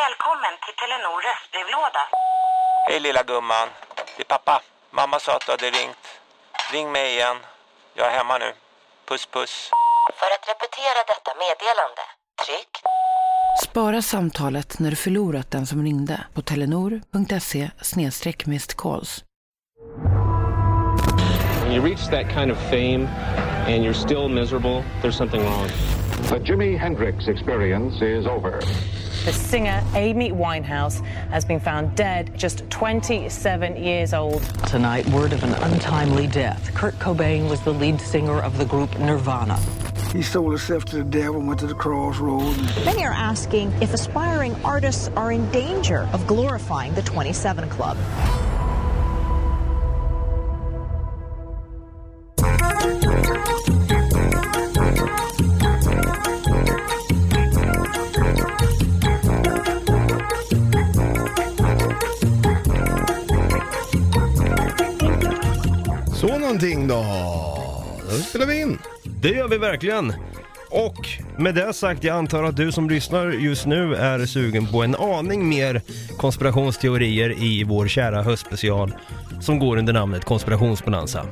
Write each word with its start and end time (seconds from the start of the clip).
Välkommen 0.00 0.54
till 0.64 0.76
Telenor 0.80 1.18
röstbrevlåda. 1.28 2.02
Hej 2.88 3.00
lilla 3.00 3.22
gumman. 3.22 3.68
Det 4.16 4.22
är 4.22 4.30
pappa. 4.36 4.62
Mamma 4.90 5.18
sa 5.20 5.36
att 5.36 5.46
du 5.46 5.50
hade 5.52 5.70
ringt. 5.78 6.04
Ring 6.72 6.92
mig 6.92 7.06
igen. 7.14 7.36
Jag 7.94 8.06
är 8.06 8.10
hemma 8.18 8.38
nu. 8.38 8.50
Puss 9.08 9.26
puss. 9.26 9.70
För 10.18 10.30
att 10.34 10.44
repetera 10.52 11.00
detta 11.12 11.30
meddelande, 11.44 12.02
tryck 12.44 12.72
Spara 13.66 14.02
samtalet 14.02 14.78
när 14.78 14.90
du 14.90 14.96
förlorat 14.96 15.50
den 15.50 15.66
som 15.66 15.82
ringde 15.84 16.24
på 16.34 16.42
telenor.se 16.42 17.70
calls. 18.76 19.24
When 21.62 21.72
you 21.72 21.84
reach 21.84 22.04
that 22.10 22.26
kind 22.36 22.50
of 22.52 22.58
fame 22.70 23.02
and 23.66 23.84
you're 23.84 24.02
still 24.06 24.28
miserable, 24.28 24.84
there's 25.02 25.16
something 25.16 25.42
wrong. 25.42 25.68
The 26.28 26.38
Jimi 26.38 26.78
Hendrix 26.78 27.28
experience 27.28 28.04
is 28.04 28.26
over. 28.26 28.60
The 29.24 29.32
singer 29.32 29.84
Amy 29.94 30.32
Winehouse 30.32 31.00
has 31.30 31.44
been 31.44 31.60
found 31.60 31.94
dead, 31.94 32.36
just 32.36 32.68
27 32.70 33.76
years 33.76 34.12
old. 34.12 34.42
Tonight, 34.66 35.06
word 35.10 35.32
of 35.32 35.44
an 35.44 35.54
untimely 35.62 36.26
death. 36.26 36.74
Kurt 36.74 36.98
Cobain 36.98 37.48
was 37.48 37.60
the 37.60 37.72
lead 37.72 38.00
singer 38.00 38.40
of 38.40 38.58
the 38.58 38.64
group 38.64 38.98
Nirvana. 38.98 39.60
He 40.12 40.22
sold 40.22 40.50
himself 40.50 40.86
to 40.86 40.96
the 40.96 41.04
devil, 41.04 41.38
and 41.38 41.46
went 41.46 41.60
to 41.60 41.68
the 41.68 41.74
crossroads. 41.74 42.84
Many 42.84 43.04
are 43.04 43.12
asking 43.12 43.70
if 43.80 43.94
aspiring 43.94 44.56
artists 44.64 45.08
are 45.14 45.30
in 45.30 45.48
danger 45.52 46.08
of 46.12 46.26
glorifying 46.26 46.92
the 46.94 47.02
27 47.02 47.68
Club. 47.70 47.96
Så 66.22 66.38
någonting 66.38 66.88
då. 66.88 67.04
Då 68.10 68.16
spelar 68.16 68.46
vi 68.46 68.60
in. 68.60 68.78
Det 69.04 69.28
gör 69.28 69.48
vi 69.48 69.58
verkligen. 69.58 70.12
Och 70.70 71.08
med 71.38 71.54
det 71.54 71.72
sagt, 71.72 72.04
jag 72.04 72.16
antar 72.16 72.42
att 72.42 72.56
du 72.56 72.72
som 72.72 72.90
lyssnar 72.90 73.30
just 73.30 73.66
nu 73.66 73.94
är 73.94 74.26
sugen 74.26 74.66
på 74.66 74.82
en 74.82 74.94
aning 74.94 75.48
mer 75.48 75.82
konspirationsteorier 76.16 77.42
i 77.42 77.64
vår 77.64 77.88
kära 77.88 78.22
höstspecial 78.22 78.92
som 79.40 79.58
går 79.58 79.76
under 79.76 79.92
namnet 79.92 80.24
Konspirationsbonanza. 80.24 81.26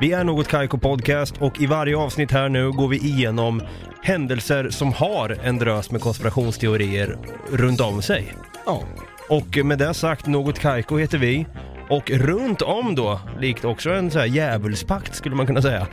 Vi 0.00 0.12
är 0.12 0.24
Något 0.24 0.48
Kaiko 0.48 0.78
Podcast 0.78 1.34
och 1.38 1.60
i 1.60 1.66
varje 1.66 1.96
avsnitt 1.96 2.30
här 2.30 2.48
nu 2.48 2.70
går 2.70 2.88
vi 2.88 2.96
igenom 2.96 3.62
händelser 4.02 4.70
som 4.70 4.92
har 4.92 5.38
en 5.42 5.58
drös 5.58 5.90
med 5.90 6.00
konspirationsteorier 6.00 7.16
runt 7.50 7.80
om 7.80 8.02
sig. 8.02 8.34
Ja. 8.66 8.82
Och 9.28 9.64
med 9.64 9.78
det 9.78 9.94
sagt, 9.94 10.26
Något 10.26 10.58
Kaiko 10.58 10.96
heter 10.96 11.18
vi. 11.18 11.46
Och 11.92 12.10
runt 12.10 12.62
om 12.62 12.94
då, 12.94 13.20
likt 13.40 13.64
också 13.64 13.90
en 13.90 14.10
så 14.10 14.18
här 14.18 14.26
djävulspakt 14.26 15.14
skulle 15.14 15.34
man 15.36 15.46
kunna 15.46 15.62
säga, 15.62 15.86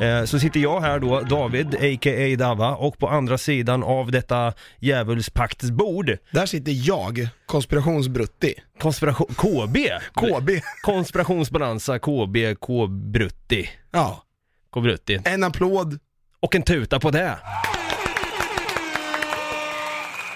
eh, 0.00 0.24
så 0.24 0.38
sitter 0.38 0.60
jag 0.60 0.80
här 0.80 0.98
då, 0.98 1.20
David, 1.20 1.74
a.k.a. 1.74 2.36
Dava, 2.38 2.74
och 2.74 2.98
på 2.98 3.08
andra 3.08 3.38
sidan 3.38 3.82
av 3.82 4.10
detta 4.10 4.52
djävulspaktsbord, 4.80 6.16
Där 6.30 6.46
sitter 6.46 6.72
jag, 6.88 7.28
konspirationsbrutti. 7.46 8.54
konspiration... 8.80 9.26
KB! 9.36 9.76
KB. 10.14 10.50
Konspirationsbalansa, 10.82 11.98
KB, 11.98 12.36
K-brutti. 12.60 13.68
Ja. 13.92 14.22
K-brutti. 14.70 15.20
En 15.24 15.44
applåd. 15.44 15.98
Och 16.40 16.54
en 16.54 16.62
tuta 16.62 17.00
på 17.00 17.10
det! 17.10 17.36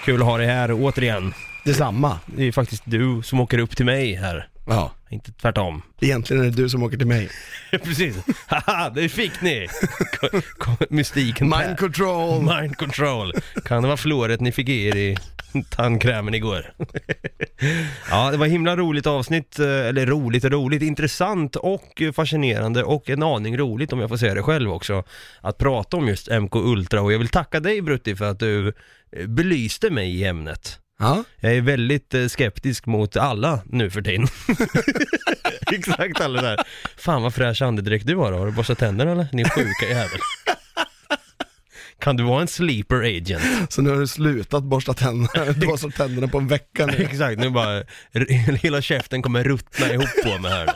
Kul 0.05 0.21
att 0.21 0.27
ha 0.27 0.37
dig 0.37 0.47
här 0.47 0.71
återigen. 0.73 1.33
Detsamma. 1.65 2.19
Det 2.25 2.43
är 2.43 2.51
faktiskt 2.51 2.83
du 2.85 3.21
som 3.23 3.39
åker 3.39 3.57
upp 3.57 3.77
till 3.77 3.85
mig 3.85 4.13
här, 4.15 4.47
Ja. 4.67 4.91
Inte 5.11 5.31
tvärtom. 5.31 5.81
Egentligen 6.01 6.43
är 6.43 6.45
det 6.49 6.55
du 6.55 6.69
som 6.69 6.83
åker 6.83 6.97
till 6.97 7.07
mig. 7.07 7.29
Precis. 7.71 8.15
Haha, 8.47 8.89
det 8.89 9.09
fick 9.09 9.41
ni! 9.41 9.67
Ko- 10.21 10.41
ko- 10.57 10.85
Mystiken 10.89 11.49
Mind 11.49 11.61
där. 11.69 11.75
control. 11.75 12.41
Mind 12.61 12.77
control. 12.77 13.33
Kan 13.65 13.81
det 13.81 13.87
vara 13.87 13.97
fluoret 13.97 14.39
ni 14.41 14.51
fick 14.51 14.69
i 14.69 14.85
er 14.87 14.95
i 14.95 15.17
tandkrämen 15.69 16.33
igår? 16.33 16.73
ja, 18.09 18.31
det 18.31 18.37
var 18.37 18.47
himla 18.47 18.75
roligt 18.77 19.07
avsnitt, 19.07 19.59
eh, 19.59 19.65
eller 19.67 20.05
roligt 20.05 20.43
och 20.43 20.51
roligt, 20.51 20.81
intressant 20.81 21.55
och 21.55 22.01
fascinerande 22.15 22.83
och 22.83 23.09
en 23.09 23.23
aning 23.23 23.57
roligt 23.57 23.93
om 23.93 23.99
jag 23.99 24.09
får 24.09 24.17
säga 24.17 24.33
det 24.33 24.43
själv 24.43 24.71
också, 24.71 25.03
att 25.41 25.57
prata 25.57 25.97
om 25.97 26.07
just 26.07 26.29
MK 26.31 26.55
Ultra 26.55 27.01
och 27.01 27.13
jag 27.13 27.19
vill 27.19 27.27
tacka 27.29 27.59
dig 27.59 27.81
Brutti 27.81 28.15
för 28.15 28.25
att 28.25 28.39
du 28.39 28.67
eh, 29.17 29.27
belyste 29.27 29.89
mig 29.89 30.15
i 30.15 30.23
ämnet. 30.25 30.77
Ja. 31.01 31.23
Jag 31.39 31.53
är 31.55 31.61
väldigt 31.61 32.13
eh, 32.13 32.27
skeptisk 32.27 32.85
mot 32.85 33.17
alla 33.17 33.59
nu 33.65 33.89
för 33.89 34.01
tiden. 34.01 34.27
Exakt 35.71 36.21
alla 36.21 36.41
där. 36.41 36.59
Fan 36.97 37.21
vad 37.21 37.33
fräsch 37.33 37.61
andedräkt 37.61 38.07
du 38.07 38.15
har, 38.15 38.31
har 38.31 38.45
du 38.45 38.51
borstat 38.51 38.77
tänderna 38.77 39.11
eller? 39.11 39.27
Din 39.31 39.49
sjuka 39.49 39.85
jävel. 39.89 40.19
Kan 41.99 42.17
du 42.17 42.23
vara 42.23 42.41
en 42.41 42.47
sleeper 42.47 42.95
agent? 42.95 43.73
Så 43.73 43.81
nu 43.81 43.89
har 43.89 43.97
du 43.97 44.07
slutat 44.07 44.63
borsta 44.63 44.93
tänderna. 44.93 45.51
Du 45.51 45.67
har 45.67 45.77
så 45.77 45.91
tänderna 45.91 46.27
på 46.27 46.37
en 46.37 46.47
vecka 46.47 46.85
nu. 46.85 46.93
Exakt, 46.93 47.39
nu 47.39 47.49
bara, 47.49 47.83
hela 48.61 48.81
käften 48.81 49.21
kommer 49.21 49.43
ruttna 49.43 49.93
ihop 49.93 50.09
på 50.23 50.37
mig 50.37 50.51
här. 50.51 50.69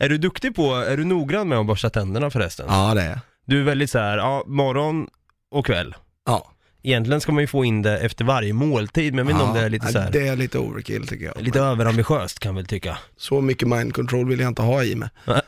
är 0.00 0.08
du 0.08 0.18
duktig 0.18 0.54
på, 0.54 0.74
är 0.74 0.96
du 0.96 1.04
noggrann 1.04 1.48
med 1.48 1.58
att 1.58 1.66
borsta 1.66 1.90
tänderna 1.90 2.30
förresten? 2.30 2.66
Ja, 2.68 2.94
det 2.94 3.02
är 3.02 3.08
jag. 3.08 3.18
Du 3.46 3.60
är 3.60 3.64
väldigt 3.64 3.90
så 3.90 3.98
här, 3.98 4.18
ja, 4.18 4.44
morgon 4.46 5.06
och 5.50 5.66
kväll. 5.66 5.94
Ja. 6.26 6.52
Egentligen 6.82 7.20
ska 7.20 7.32
man 7.32 7.40
ju 7.42 7.46
få 7.46 7.64
in 7.64 7.82
det 7.82 7.98
efter 7.98 8.24
varje 8.24 8.52
måltid, 8.52 9.14
men 9.14 9.18
jag 9.18 9.24
vet 9.24 9.32
inte 9.32 9.44
om 9.44 9.54
det 9.54 9.60
är 9.60 9.70
lite 9.70 9.86
så 9.86 9.98
här, 9.98 10.10
Det 10.10 10.28
är 10.28 10.36
lite 10.36 10.58
overkill 10.58 11.06
tycker 11.06 11.24
jag. 11.24 11.42
lite 11.42 11.60
överambitiöst 11.60 12.38
kan 12.38 12.50
jag 12.50 12.54
väl 12.56 12.66
tycka. 12.66 12.98
Så 13.16 13.40
mycket 13.40 13.68
mind 13.68 13.94
control 13.94 14.28
vill 14.28 14.40
jag 14.40 14.48
inte 14.48 14.62
ha 14.62 14.84
i 14.84 14.94
mig. 14.94 15.08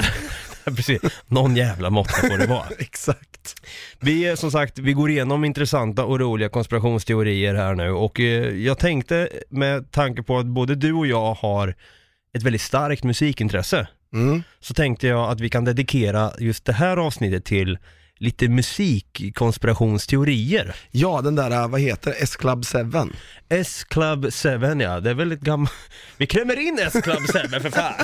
Precis, 0.64 1.00
någon 1.26 1.56
jävla 1.56 1.90
måtta 1.90 2.28
får 2.28 2.38
det 2.38 2.46
vara. 2.46 2.64
Exakt. 2.78 3.54
Vi 4.00 4.26
är 4.26 4.36
som 4.36 4.50
sagt, 4.50 4.78
vi 4.78 4.92
går 4.92 5.10
igenom 5.10 5.44
intressanta 5.44 6.04
och 6.04 6.20
roliga 6.20 6.48
konspirationsteorier 6.48 7.54
här 7.54 7.74
nu 7.74 7.90
och 7.90 8.20
eh, 8.20 8.56
jag 8.56 8.78
tänkte 8.78 9.28
med 9.48 9.90
tanke 9.90 10.22
på 10.22 10.38
att 10.38 10.46
både 10.46 10.74
du 10.74 10.92
och 10.92 11.06
jag 11.06 11.34
har 11.34 11.74
ett 12.36 12.42
väldigt 12.42 12.62
starkt 12.62 13.04
musikintresse 13.04 13.88
Mm. 14.12 14.42
så 14.60 14.74
tänkte 14.74 15.06
jag 15.06 15.30
att 15.30 15.40
vi 15.40 15.48
kan 15.50 15.64
dedikera 15.64 16.32
just 16.38 16.64
det 16.64 16.72
här 16.72 16.96
avsnittet 16.96 17.44
till 17.44 17.78
lite 18.20 18.48
musikkonspirationsteorier. 18.48 20.74
Ja, 20.90 21.20
den 21.20 21.34
där, 21.34 21.68
vad 21.68 21.80
heter 21.80 22.10
det? 22.10 22.16
S-Club 22.16 22.66
7. 22.66 22.78
S-Club 23.48 24.32
7 24.32 24.48
ja, 24.80 25.00
det 25.00 25.10
är 25.10 25.14
väldigt 25.14 25.40
gammalt. 25.40 25.72
Vi 26.16 26.26
klämmer 26.26 26.58
in 26.58 26.78
S-Club 26.82 27.18
7 27.18 27.24
för 27.60 27.70
fan! 27.70 27.94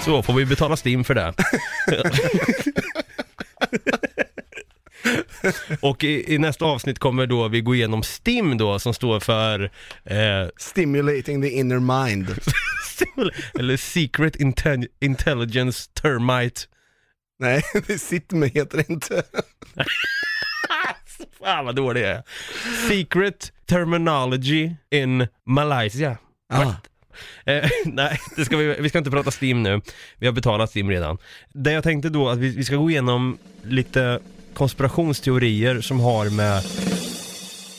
Så 0.00 0.22
får 0.22 0.32
vi 0.32 0.46
betala 0.46 0.76
STIM 0.76 1.04
för 1.04 1.14
det. 1.14 1.34
Och 5.80 6.04
i, 6.04 6.34
i 6.34 6.38
nästa 6.38 6.64
avsnitt 6.64 6.98
kommer 6.98 7.26
då 7.26 7.48
vi 7.48 7.60
gå 7.60 7.74
igenom 7.74 8.02
STIM 8.02 8.58
då 8.58 8.78
som 8.78 8.94
står 8.94 9.20
för 9.20 9.70
eh, 10.04 10.48
Stimulating 10.56 11.42
the 11.42 11.48
inner 11.48 12.04
mind. 12.04 12.26
Eller 13.58 13.76
Secret 13.76 14.36
Inten- 14.36 14.86
Intelligence 15.00 15.90
Termite 15.92 16.60
Nej, 17.38 17.62
det 17.86 17.98
sitter 17.98 18.36
med 18.36 18.50
heter 18.50 18.76
det 18.76 18.88
inte. 18.88 19.22
Fan 21.38 21.64
vad 21.64 21.76
dålig 21.76 22.02
jag 22.02 22.10
är. 22.10 22.22
Secret 22.88 23.52
Terminology 23.66 24.70
in 24.90 25.26
Malaysia. 25.46 26.16
Ah. 26.52 26.72
Eh, 27.44 27.68
nej, 27.84 28.18
det 28.36 28.44
ska 28.44 28.56
vi, 28.56 28.76
vi 28.80 28.88
ska 28.88 28.98
inte 28.98 29.10
prata 29.10 29.30
Steam 29.40 29.62
nu. 29.62 29.80
Vi 30.18 30.26
har 30.26 30.32
betalat 30.32 30.76
Steam 30.76 30.90
redan. 30.90 31.18
Det 31.52 31.72
jag 31.72 31.84
tänkte 31.84 32.08
då 32.08 32.28
att 32.28 32.38
vi, 32.38 32.56
vi 32.56 32.64
ska 32.64 32.76
gå 32.76 32.90
igenom 32.90 33.38
lite 33.62 34.20
konspirationsteorier 34.54 35.80
som 35.80 36.00
har 36.00 36.30
med 36.30 36.62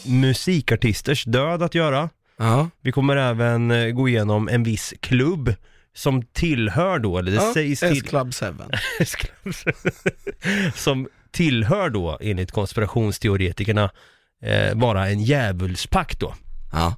musikartisters 0.05 1.23
död 1.23 1.63
att 1.63 1.75
göra. 1.75 2.09
Ja. 2.37 2.69
Vi 2.81 2.91
kommer 2.91 3.15
även 3.15 3.71
eh, 3.71 3.91
gå 3.91 4.09
igenom 4.09 4.49
en 4.49 4.63
viss 4.63 4.93
klubb 4.99 5.55
som 5.95 6.23
tillhör 6.23 6.99
då, 6.99 7.17
eller 7.17 7.31
det 7.31 7.37
ja. 7.37 7.53
sägs 7.53 7.79
till... 7.79 7.89
S-Club 7.89 8.33
7. 8.33 9.71
som 10.75 11.07
tillhör 11.31 11.89
då, 11.89 12.17
enligt 12.21 12.51
konspirationsteoretikerna, 12.51 13.89
eh, 14.41 14.75
bara 14.75 15.07
en 15.07 15.19
djävulspakt 15.19 16.19
då. 16.19 16.33
Ja. 16.71 16.95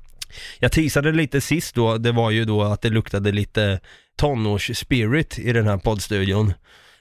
Jag 0.59 0.71
teasade 0.71 1.11
lite 1.11 1.41
sist 1.41 1.75
då, 1.75 1.97
det 1.97 2.11
var 2.11 2.31
ju 2.31 2.45
då 2.45 2.63
att 2.63 2.81
det 2.81 2.89
luktade 2.89 3.31
lite 3.31 3.79
tonårs-spirit 4.15 5.39
i 5.39 5.53
den 5.53 5.67
här 5.67 5.77
poddstudion. 5.77 6.53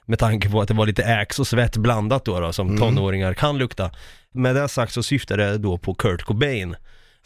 Med 0.06 0.18
tanke 0.18 0.50
på 0.50 0.60
att 0.60 0.68
det 0.68 0.74
var 0.74 0.86
lite 0.86 1.04
äx 1.04 1.38
och 1.38 1.46
svett 1.46 1.76
blandat 1.76 2.24
då, 2.24 2.40
då 2.40 2.52
som 2.52 2.68
Mm. 2.68 2.80
tonåringar 2.80 3.34
kan 3.34 3.58
lukta. 3.58 3.90
Med 4.32 4.54
det 4.54 4.68
sagt 4.68 4.92
så 4.92 5.02
syftar 5.02 5.36
det 5.36 5.58
då 5.58 5.78
på 5.78 5.94
Kurt 5.94 6.22
Cobain. 6.22 6.76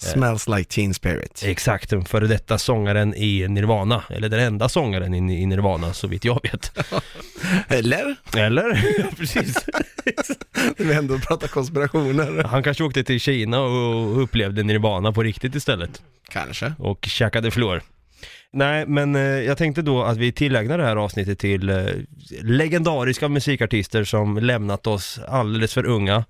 Smells 0.01 0.49
like 0.49 0.65
teen 0.71 0.95
spirit. 0.95 1.43
Exakt, 1.47 1.91
den 1.91 2.05
före 2.05 2.27
detta 2.27 2.59
sångaren 2.59 3.15
i 3.15 3.49
Nirvana, 3.49 4.05
eller 4.11 4.29
den 4.29 4.41
enda 4.41 4.69
sångaren 4.69 5.15
i, 5.15 5.43
i 5.43 5.47
Nirvana 5.47 5.93
så 5.93 6.07
vitt 6.07 6.25
jag 6.25 6.41
vet. 6.43 6.79
Eller? 7.69 8.17
Eller? 8.37 8.95
Ja, 8.99 9.07
precis. 9.17 9.57
Vi 10.77 10.93
ändå 10.93 11.19
pratar 11.19 11.49
konspirationer. 11.49 12.45
Han 12.45 12.63
kanske 12.63 12.85
åkte 12.85 13.05
till 13.05 13.21
Kina 13.21 13.61
och 13.61 14.23
upplevde 14.23 14.63
Nirvana 14.63 15.13
på 15.13 15.23
riktigt 15.23 15.55
istället. 15.55 16.03
Kanske. 16.29 16.73
Och 16.79 17.07
käkade 17.07 17.51
fluor. 17.51 17.83
Nej, 18.53 18.87
men 18.87 19.17
eh, 19.17 19.23
jag 19.23 19.59
tänkte 19.59 19.83
då 19.83 20.03
att 20.03 20.17
vi 20.17 20.33
tillägnar 20.33 20.79
det 20.79 20.85
här 20.85 20.97
avsnittet 20.97 21.39
till 21.39 21.69
eh, 21.69 21.85
legendariska 22.43 23.29
musikartister 23.29 24.05
som 24.05 24.39
lämnat 24.39 24.87
oss 24.87 25.21
alldeles 25.29 25.75
för 25.75 25.87
unga. 25.87 26.25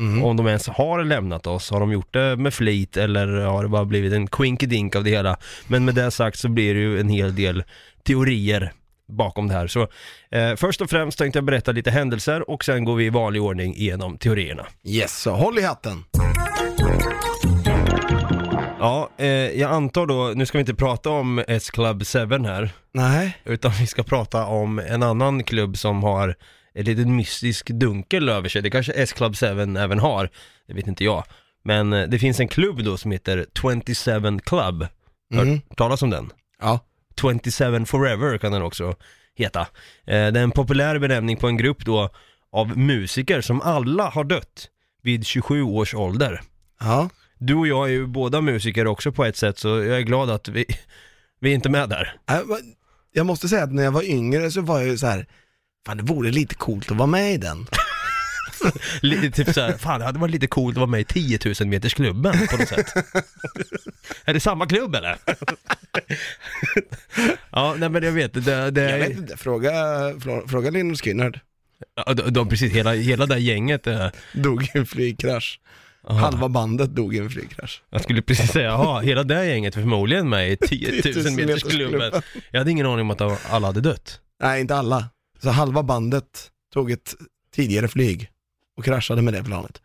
Mm. 0.00 0.24
Om 0.24 0.36
de 0.36 0.46
ens 0.46 0.68
har 0.68 1.04
lämnat 1.04 1.46
oss, 1.46 1.70
har 1.70 1.80
de 1.80 1.92
gjort 1.92 2.12
det 2.12 2.36
med 2.36 2.54
flit 2.54 2.96
eller 2.96 3.26
har 3.26 3.62
det 3.62 3.68
bara 3.68 3.84
blivit 3.84 4.12
en 4.12 4.26
quinkydink 4.26 4.96
av 4.96 5.04
det 5.04 5.10
hela? 5.10 5.36
Men 5.66 5.84
med 5.84 5.94
det 5.94 6.10
sagt 6.10 6.38
så 6.38 6.48
blir 6.48 6.74
det 6.74 6.80
ju 6.80 7.00
en 7.00 7.08
hel 7.08 7.34
del 7.34 7.64
teorier 8.06 8.72
bakom 9.08 9.48
det 9.48 9.54
här. 9.54 9.66
Så 9.66 9.88
eh, 10.30 10.56
först 10.56 10.80
och 10.80 10.90
främst 10.90 11.18
tänkte 11.18 11.36
jag 11.36 11.44
berätta 11.44 11.72
lite 11.72 11.90
händelser 11.90 12.50
och 12.50 12.64
sen 12.64 12.84
går 12.84 12.96
vi 12.96 13.04
i 13.04 13.10
vanlig 13.10 13.42
ordning 13.42 13.74
igenom 13.76 14.18
teorierna. 14.18 14.66
Yes, 14.84 15.22
så 15.22 15.30
håll 15.30 15.58
i 15.58 15.62
hatten. 15.62 16.04
Ja, 18.78 19.10
eh, 19.18 19.26
jag 19.28 19.70
antar 19.70 20.06
då, 20.06 20.32
nu 20.34 20.46
ska 20.46 20.58
vi 20.58 20.60
inte 20.60 20.74
prata 20.74 21.10
om 21.10 21.44
S-Club 21.48 22.06
7 22.06 22.18
här, 22.18 22.70
Nej. 22.94 23.36
utan 23.44 23.72
vi 23.80 23.86
ska 23.86 24.02
prata 24.02 24.46
om 24.46 24.78
en 24.78 25.02
annan 25.02 25.44
klubb 25.44 25.78
som 25.78 26.02
har 26.02 26.34
ett 26.74 26.86
litet 26.86 27.08
mystisk 27.08 27.66
dunkel 27.68 28.28
över 28.28 28.48
sig. 28.48 28.62
Det 28.62 28.70
kanske 28.70 28.92
S-Club 28.92 29.36
7 29.36 29.46
även 29.76 29.98
har, 29.98 30.30
det 30.66 30.74
vet 30.74 30.86
inte 30.86 31.04
jag. 31.04 31.24
Men 31.64 31.92
eh, 31.92 32.08
det 32.08 32.18
finns 32.18 32.40
en 32.40 32.48
klubb 32.48 32.84
då 32.84 32.96
som 32.96 33.10
heter 33.10 33.46
27 33.94 34.38
Club. 34.38 34.82
Hört 35.34 35.42
Mm. 35.42 35.60
talas 35.76 36.02
om 36.02 36.10
den? 36.10 36.30
Ja. 36.60 36.80
27 37.20 37.84
Forever 37.86 38.38
kan 38.38 38.52
den 38.52 38.62
också 38.62 38.94
heta. 39.34 39.60
Eh, 39.60 39.66
det 40.06 40.16
är 40.40 40.42
en 40.42 40.50
populär 40.50 40.98
benämning 40.98 41.36
på 41.36 41.48
en 41.48 41.56
grupp 41.56 41.84
då 41.84 42.08
av 42.52 42.78
musiker 42.78 43.40
som 43.40 43.60
alla 43.60 44.08
har 44.08 44.24
dött 44.24 44.68
vid 45.02 45.26
27 45.26 45.62
års 45.62 45.94
ålder. 45.94 46.40
Ja. 46.80 47.10
Du 47.38 47.54
och 47.54 47.66
jag 47.66 47.86
är 47.88 47.92
ju 47.92 48.06
båda 48.06 48.40
musiker 48.40 48.86
också 48.86 49.12
på 49.12 49.24
ett 49.24 49.36
sätt 49.36 49.58
så 49.58 49.68
jag 49.68 49.96
är 49.96 50.00
glad 50.00 50.30
att 50.30 50.48
vi, 50.48 50.64
vi 51.40 51.50
är 51.50 51.54
inte 51.54 51.68
med 51.68 51.88
där. 51.88 52.16
Äh, 52.30 52.42
va- 52.42 52.58
Jag 53.12 53.26
måste 53.26 53.48
säga 53.48 53.62
att 53.62 53.72
när 53.72 53.82
jag 53.82 53.92
var 53.92 54.02
yngre 54.02 54.50
så 54.50 54.60
var 54.60 54.78
jag 54.78 54.88
ju 54.88 54.98
så 54.98 55.06
här. 55.06 55.26
Fan 55.86 55.96
det 55.96 56.02
vore 56.02 56.30
lite 56.30 56.54
coolt 56.54 56.90
att 56.90 56.96
vara 56.96 57.06
med 57.06 57.34
i 57.34 57.36
den. 57.36 57.66
Lite 59.02 59.30
typ 59.44 59.54
såhär, 59.54 59.72
fan 59.72 60.00
det 60.00 60.06
hade 60.06 60.18
varit 60.18 60.32
lite 60.32 60.46
coolt 60.46 60.74
att 60.76 60.80
vara 60.80 60.90
med 60.90 61.00
i 61.00 61.04
10 61.04 61.38
000 61.60 61.68
meters 61.68 61.94
klubben 61.94 62.32
på 62.50 62.56
något 62.56 62.68
sätt. 62.68 62.86
är 64.24 64.34
det 64.34 64.40
samma 64.40 64.66
klubb 64.66 64.94
eller? 64.94 65.16
ja, 67.52 67.74
nej 67.78 67.88
men 67.88 68.02
jag 68.02 68.12
vet, 68.12 68.32
det, 68.44 68.70
det 68.70 68.90
Jag 68.90 68.98
vet 68.98 69.10
inte, 69.18 69.36
fråga, 69.36 69.70
frå- 70.12 70.48
fråga 70.48 70.70
Lynyrd 70.70 71.00
Skynyrd. 71.04 71.40
Ja, 72.06 72.14
de, 72.14 72.30
de, 72.30 72.48
precis, 72.48 72.72
hela, 72.72 72.92
hela 72.94 73.26
det 73.26 73.34
här 73.34 73.40
gänget, 73.40 73.86
eh, 73.86 74.06
Dog 74.32 74.62
i 74.62 74.70
en 74.74 74.86
flygkrasch. 74.86 75.60
aha. 76.08 76.18
Halva 76.20 76.48
bandet 76.48 76.90
dog 76.96 77.14
i 77.14 77.18
en 77.18 77.30
flygkrasch. 77.30 77.82
jag 77.90 78.02
skulle 78.02 78.22
precis 78.22 78.50
säga, 78.50 78.68
jaha, 78.68 79.00
hela 79.00 79.22
det 79.22 79.34
här 79.34 79.44
gänget 79.44 79.76
är 79.76 79.80
förmodligen 79.80 80.28
med 80.28 80.52
i 80.52 80.56
10 80.56 81.02
000 81.24 81.32
meters 81.32 81.62
klubben. 81.62 82.22
Jag 82.50 82.60
hade 82.60 82.70
ingen 82.70 82.86
aning 82.86 83.00
om 83.00 83.10
att 83.10 83.50
alla 83.52 83.66
hade 83.66 83.80
dött. 83.80 84.20
Nej, 84.42 84.60
inte 84.60 84.74
alla. 84.76 85.04
Så 85.42 85.50
halva 85.50 85.82
bandet 85.82 86.50
tog 86.74 86.90
ett 86.90 87.14
tidigare 87.54 87.88
flyg 87.88 88.30
och 88.76 88.84
kraschade 88.84 89.22
med 89.22 89.34
det 89.34 89.44
planet. 89.44 89.82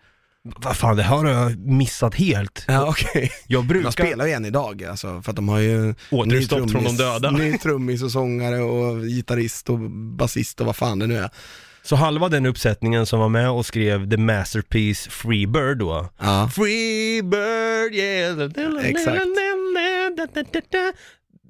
Vad 0.57 0.77
fan, 0.77 0.95
det 0.95 1.03
här 1.03 1.15
har 1.15 1.29
jag 1.29 1.57
missat 1.57 2.15
helt. 2.15 2.65
Ja, 2.67 2.87
okej. 2.89 3.31
Jag 3.47 3.65
brukar... 3.65 3.83
De 3.83 3.91
spelar 3.91 4.25
ju 4.25 4.31
än 4.31 4.45
idag 4.45 4.83
alltså, 4.83 5.21
för 5.21 5.31
att 5.31 5.35
de 5.35 5.49
har 5.49 5.59
ju 5.59 5.95
Återuppstått 6.11 6.71
från 6.71 6.83
de 6.83 6.97
döda. 6.97 7.31
Ny 7.31 7.57
trummis 7.57 8.03
och 8.03 8.11
sångare 8.11 8.61
och 8.61 9.01
gitarrist 9.03 9.69
och 9.69 9.79
basist 9.89 10.59
och 10.61 10.65
vad 10.65 10.75
fan 10.75 10.99
det 10.99 11.07
nu 11.07 11.17
är. 11.17 11.29
Så 11.83 11.95
halva 11.95 12.29
den 12.29 12.45
uppsättningen 12.45 13.05
som 13.05 13.19
var 13.19 13.29
med 13.29 13.49
och 13.49 13.65
skrev 13.65 14.09
The 14.09 14.17
Masterpiece 14.17 15.07
Freebird 15.07 15.77
då. 15.77 16.09
Ja. 16.19 16.49
Freebird, 16.53 17.95
yeah. 17.95 18.85
Exakt. 18.85 19.25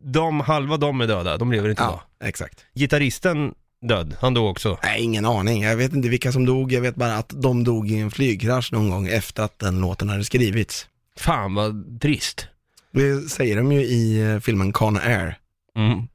De, 0.03 0.39
halva 0.39 0.77
de 0.77 1.01
är 1.01 1.07
döda, 1.07 1.37
de 1.37 1.51
lever 1.51 1.69
inte 1.69 1.83
idag. 1.83 2.01
Ja, 2.19 2.27
exakt. 2.27 2.65
Gitarristen 2.73 3.53
död, 3.81 4.15
han 4.19 4.33
dog 4.33 4.49
också. 4.49 4.77
Nej, 4.83 5.01
ingen 5.01 5.25
aning. 5.25 5.63
Jag 5.63 5.77
vet 5.77 5.93
inte 5.93 6.09
vilka 6.09 6.31
som 6.31 6.45
dog. 6.45 6.71
Jag 6.71 6.81
vet 6.81 6.95
bara 6.95 7.15
att 7.15 7.33
de 7.41 7.63
dog 7.63 7.91
i 7.91 7.99
en 7.99 8.11
flygkrasch 8.11 8.71
någon 8.71 8.89
gång 8.89 9.07
efter 9.07 9.43
att 9.43 9.59
den 9.59 9.81
låten 9.81 10.09
hade 10.09 10.23
skrivits. 10.23 10.87
Fan 11.17 11.53
vad 11.53 12.01
trist. 12.01 12.47
Det 12.91 13.29
säger 13.29 13.57
de 13.57 13.71
ju 13.71 13.81
i 13.81 14.31
eh, 14.31 14.39
filmen 14.39 14.73
Con 14.73 14.97
Air. 14.97 15.37
Mm. 15.77 16.07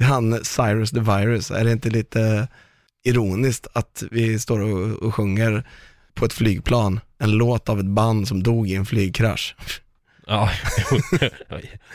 Han 0.00 0.44
Cyrus 0.44 0.90
the 0.90 1.00
Virus, 1.00 1.50
är 1.50 1.64
det 1.64 1.72
inte 1.72 1.90
lite 1.90 2.48
ironiskt 3.04 3.66
att 3.72 4.02
vi 4.10 4.38
står 4.38 4.60
och, 4.60 5.02
och 5.02 5.14
sjunger 5.14 5.68
på 6.14 6.24
ett 6.24 6.32
flygplan 6.32 7.00
en 7.18 7.30
låt 7.30 7.68
av 7.68 7.80
ett 7.80 7.86
band 7.86 8.28
som 8.28 8.42
dog 8.42 8.68
i 8.70 8.74
en 8.74 8.86
flygkrasch? 8.86 9.56
Ja, 10.26 10.50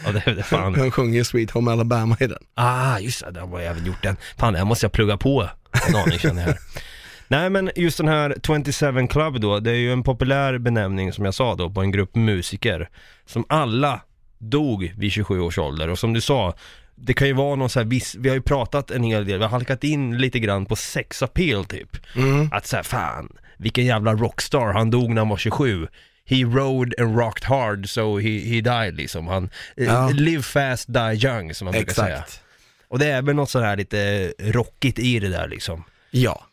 ja 0.05 0.11
det 0.11 0.27
är 0.27 0.43
fan. 0.43 0.75
Han 0.75 0.91
sjunger 0.91 1.23
Sweet 1.23 1.51
Home 1.51 1.71
Alabama 1.71 2.17
i 2.19 2.27
den. 2.27 2.43
Ah, 2.55 2.99
just 2.99 3.25
det, 3.25 3.31
där 3.31 3.41
har 3.41 3.59
jag 3.59 3.71
även 3.71 3.85
gjort 3.85 4.03
den. 4.03 4.17
Fan, 4.37 4.53
det 4.53 4.59
här 4.59 4.65
måste 4.65 4.85
jag 4.85 4.91
plugga 4.91 5.17
på 5.17 5.49
en 5.87 5.95
aning 5.95 6.19
känner 6.19 6.47
jag. 6.47 6.55
Nej 7.27 7.49
men 7.49 7.71
just 7.75 7.97
den 7.97 8.07
här 8.07 8.35
27 8.63 9.07
Club 9.07 9.39
då, 9.41 9.59
det 9.59 9.71
är 9.71 9.75
ju 9.75 9.93
en 9.93 10.03
populär 10.03 10.57
benämning 10.57 11.13
som 11.13 11.25
jag 11.25 11.33
sa 11.33 11.55
då 11.55 11.69
på 11.69 11.81
en 11.81 11.91
grupp 11.91 12.15
musiker 12.15 12.89
som 13.25 13.45
alla 13.49 14.01
dog 14.37 14.93
vid 14.97 15.11
27 15.11 15.39
års 15.39 15.57
ålder 15.57 15.87
och 15.87 15.99
som 15.99 16.13
du 16.13 16.21
sa, 16.21 16.53
det 16.95 17.13
kan 17.13 17.27
ju 17.27 17.33
vara 17.33 17.55
någon 17.55 17.69
så 17.69 17.79
här 17.79 17.85
viss, 17.85 18.15
vi 18.15 18.29
har 18.29 18.35
ju 18.35 18.41
pratat 18.41 18.91
en 18.91 19.03
hel 19.03 19.25
del, 19.25 19.37
vi 19.37 19.43
har 19.43 19.51
halkat 19.51 19.83
in 19.83 20.17
lite 20.17 20.39
grann 20.39 20.65
på 20.65 20.75
sex 20.75 21.23
appeal 21.23 21.65
typ. 21.65 21.97
Mm. 22.15 22.49
Att 22.51 22.67
säga 22.67 22.83
fan, 22.83 23.29
vilken 23.57 23.85
jävla 23.85 24.13
rockstar, 24.13 24.73
han 24.73 24.91
dog 24.91 25.09
när 25.09 25.21
han 25.21 25.29
var 25.29 25.37
27. 25.37 25.87
He 26.29 26.43
rode 26.43 26.95
and 27.03 27.17
rocked 27.17 27.43
hard 27.43 27.89
so 27.89 28.17
he, 28.19 28.29
he 28.39 28.61
died 28.61 28.95
liksom. 28.95 29.27
Han, 29.27 29.49
eh, 29.77 29.85
Ja. 29.85 30.09
live 30.13 30.41
fast, 30.43 30.93
die 30.93 31.25
young 31.27 31.53
som 31.53 31.65
man 31.65 31.71
brukar 31.71 31.93
säga. 31.93 32.15
Exakt. 32.17 32.41
Och 32.87 32.99
det 32.99 33.05
är 33.05 33.21
väl 33.21 33.35
något 33.35 33.49
sådär 33.49 33.77
lite 33.77 34.33
rockigt 34.39 34.99
i 34.99 35.19
det 35.19 35.29
där 35.29 35.47
liksom. 35.47 35.83
Ja. 36.11 36.45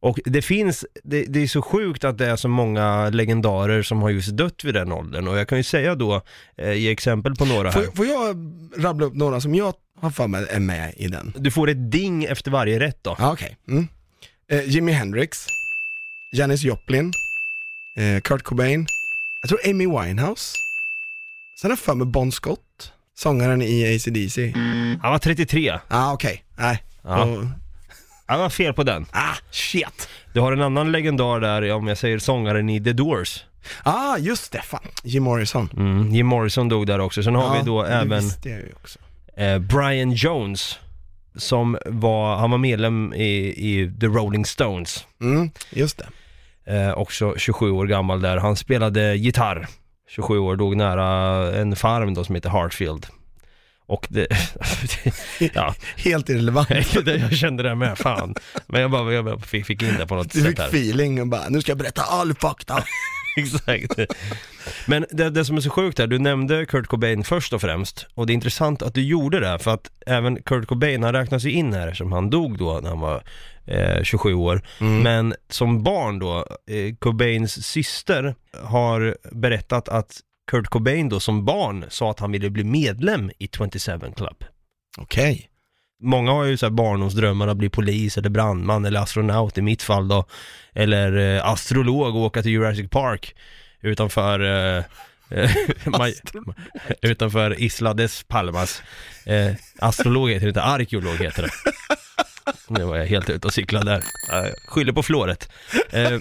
Och 0.00 0.20
det 0.24 0.42
finns, 0.42 0.84
det, 1.04 1.24
det 1.24 1.42
är 1.42 1.46
så 1.46 1.62
sjukt 1.62 2.04
att 2.04 2.18
det 2.18 2.26
är 2.26 2.36
så 2.36 2.48
många 2.48 3.08
legendarer 3.10 3.82
som 3.82 4.02
har 4.02 4.10
just 4.10 4.36
dött 4.36 4.64
vid 4.64 4.74
den 4.74 4.92
åldern. 4.92 5.28
Och 5.28 5.38
jag 5.38 5.48
kan 5.48 5.58
ju 5.58 5.64
säga 5.64 5.94
då, 5.94 6.22
eh, 6.56 6.72
ge 6.72 6.90
exempel 6.90 7.34
på 7.34 7.44
några 7.44 7.70
här. 7.70 7.82
Får, 7.82 7.92
får 7.96 8.06
jag 8.06 8.36
rabbla 8.76 9.06
upp 9.06 9.14
några 9.14 9.40
som 9.40 9.54
jag 9.54 9.74
har 10.00 10.10
för 10.10 10.26
mig 10.26 10.46
är 10.50 10.60
med 10.60 10.94
i 10.96 11.08
den? 11.08 11.32
Du 11.36 11.50
får 11.50 11.70
ett 11.70 11.92
ding 11.92 12.24
efter 12.24 12.50
varje 12.50 12.80
rätt 12.80 12.98
då. 13.02 13.16
Ja, 13.18 13.32
okej. 13.32 13.56
Mm. 13.68 13.88
Eh, 14.50 14.64
Jimi 14.68 14.92
Hendrix, 14.92 15.46
Janis 16.32 16.62
Joplin, 16.62 17.12
eh, 17.96 18.20
Kurt 18.20 18.42
Cobain, 18.42 18.86
jag 19.42 19.48
tror 19.48 19.60
Amy 19.70 19.86
Winehouse. 19.86 20.56
Sen 21.60 21.70
har 21.70 21.72
jag 21.72 21.78
för 21.78 21.94
mig 21.94 22.06
Bon 22.06 22.32
Scott, 22.32 22.92
sångaren 23.14 23.62
i 23.62 23.94
AC/DC. 23.96 24.52
Han 25.02 25.12
var 25.12 25.18
33. 25.18 25.66
Ja, 25.66 25.80
ah, 25.88 26.12
okej. 26.12 26.44
Nej. 26.56 26.82
Ja. 27.04 27.24
Då- 27.24 27.48
Han 28.26 28.40
var 28.40 28.50
fel 28.50 28.72
på 28.74 28.82
den. 28.82 29.06
Ah, 29.12 29.34
shit. 29.50 30.08
Du 30.32 30.40
har 30.40 30.52
en 30.52 30.62
annan 30.62 30.92
legendar 30.92 31.40
där, 31.40 31.72
om 31.72 31.86
jag 31.86 31.98
säger 31.98 32.18
sångaren 32.18 32.68
i 32.68 32.84
The 32.84 32.92
Doors. 32.92 33.44
Ah, 33.82 34.16
just 34.18 34.52
det. 34.52 34.62
Fan. 34.62 34.80
Jim 35.02 35.22
Morrison. 35.22 35.68
Mm, 35.76 36.10
Jim 36.14 36.26
Morrison 36.26 36.68
dog 36.68 36.86
där 36.86 36.98
också. 36.98 37.22
Sen 37.22 37.34
har 37.34 37.58
vi 37.58 37.64
då 37.64 37.82
det 37.82 37.88
även 37.88 38.24
visste 38.24 38.48
jag 38.48 38.58
ju 38.60 38.72
också. 38.72 38.98
eh, 39.36 39.58
Brian 39.58 40.12
Jones. 40.12 40.78
Som 41.36 41.78
var, 41.86 42.36
han 42.36 42.50
var 42.50 42.58
medlem 42.58 43.14
i, 43.14 43.26
i 43.46 43.92
The 44.00 44.06
Rolling 44.06 44.44
Stones. 44.46 45.06
Mm, 45.20 45.50
just 45.70 45.98
det. 45.98 46.08
Eh, 46.66 46.90
också 46.92 47.34
27 47.36 47.70
år 47.70 47.86
gammal 47.86 48.20
där. 48.22 48.36
Han 48.36 48.56
spelade 48.56 49.14
gitarr. 49.16 49.66
27 50.10 50.38
år, 50.38 50.56
dog 50.56 50.76
nära 50.76 51.06
en 51.56 51.76
farm 51.76 52.14
då 52.14 52.24
som 52.24 52.34
heter 52.34 52.50
Hartfield. 52.50 53.06
Och 53.86 54.06
det, 54.10 54.26
ja, 55.54 55.74
Helt 55.96 56.28
irrelevant. 56.28 56.68
jag 57.06 57.32
kände 57.32 57.62
det 57.62 57.74
med, 57.74 57.98
fan. 57.98 58.34
Men 58.66 58.80
jag 58.80 58.90
bara, 58.90 59.12
jag 59.12 59.24
bara 59.24 59.38
fick, 59.38 59.66
fick 59.66 59.82
in 59.82 59.94
det 59.98 60.06
på 60.06 60.14
något 60.14 60.32
Du 60.32 60.40
sätt 60.40 60.48
fick 60.48 60.58
här. 60.58 60.68
feeling 60.68 61.20
och 61.20 61.26
bara, 61.26 61.48
nu 61.48 61.60
ska 61.60 61.70
jag 61.70 61.78
berätta 61.78 62.02
all 62.02 62.34
fakta. 62.34 62.84
Exakt. 63.36 63.98
Men 64.86 65.06
det, 65.10 65.30
det 65.30 65.44
som 65.44 65.56
är 65.56 65.60
så 65.60 65.70
sjukt 65.70 65.98
här, 65.98 66.06
du 66.06 66.18
nämnde 66.18 66.66
Kurt 66.66 66.86
Cobain 66.86 67.24
först 67.24 67.52
och 67.52 67.60
främst. 67.60 68.06
Och 68.14 68.26
det 68.26 68.32
är 68.32 68.34
intressant 68.34 68.82
att 68.82 68.94
du 68.94 69.02
gjorde 69.02 69.40
det, 69.40 69.58
för 69.58 69.70
att 69.74 69.90
även 70.06 70.42
Kurt 70.42 70.66
Cobain, 70.66 71.02
han 71.02 71.12
räknas 71.12 71.44
ju 71.44 71.50
in 71.50 71.72
här 71.72 71.92
som 71.94 72.12
han 72.12 72.30
dog 72.30 72.58
då 72.58 72.80
när 72.82 72.88
han 72.88 73.00
var 73.00 73.22
eh, 73.66 74.02
27 74.02 74.34
år. 74.34 74.62
Men 75.02 75.34
som 75.48 75.82
barn 75.82 76.18
då, 76.18 76.46
eh, 76.70 76.94
Cobains 76.98 77.66
syster 77.66 78.34
har 78.62 79.16
berättat 79.32 79.88
att 79.88 80.20
Kurt 80.50 80.66
Cobain 80.66 81.08
då 81.08 81.20
som 81.20 81.44
barn 81.44 81.84
sa 81.88 82.10
att 82.10 82.20
han 82.20 82.32
ville 82.32 82.50
bli 82.50 82.64
medlem 82.64 83.30
i 83.38 83.48
27 83.56 83.72
Club. 84.16 84.44
Okej. 84.98 85.48
Många 86.02 86.32
har 86.32 86.44
ju 86.44 86.56
så 86.56 86.66
här 86.66 86.70
barndomsdrömmar 86.70 87.48
att 87.48 87.56
bli 87.56 87.68
polis 87.70 88.18
eller 88.18 88.30
brandman 88.30 88.84
eller 88.84 89.00
astronaut 89.00 89.58
i 89.58 89.62
mitt 89.62 89.82
fall 89.82 90.08
då. 90.08 90.24
Eller 90.72 91.36
eh, 91.36 91.46
astrolog 91.46 92.16
och 92.16 92.22
åka 92.22 92.42
till 92.42 92.52
Jurassic 92.52 92.90
Park 92.90 93.34
utanför 93.82 94.40
eh, 94.76 94.84
Eh, 95.34 95.50
utanför 97.10 97.62
Isla 97.62 97.94
des 97.94 98.22
Palmas. 98.22 98.82
Eh, 99.26 99.54
astrolog 99.78 100.30
heter 100.30 100.46
det 100.46 100.48
inte, 100.48 100.62
arkeolog 100.62 101.16
heter 101.16 101.42
det. 101.42 101.50
Nu 102.72 102.84
var 102.84 102.96
jag 102.96 103.06
helt 103.06 103.30
ute 103.30 103.46
och 103.46 103.52
cyklade 103.52 103.90
där. 103.90 104.04
Jag 104.28 104.54
skyller 104.68 104.92
på 104.92 105.02
fluoret. 105.02 105.48
Eh, 105.90 106.18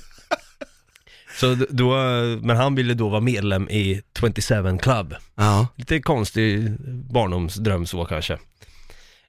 så 1.39 1.57
då, 1.69 1.93
men 2.41 2.57
han 2.57 2.75
ville 2.75 2.93
då 2.93 3.09
vara 3.09 3.21
medlem 3.21 3.69
i 3.69 4.01
27 4.19 4.77
Club. 4.81 5.15
Ja. 5.35 5.67
Lite 5.75 5.99
konstig 5.99 6.71
barndomsdröm 7.11 7.85
så 7.85 8.05
kanske. 8.05 8.37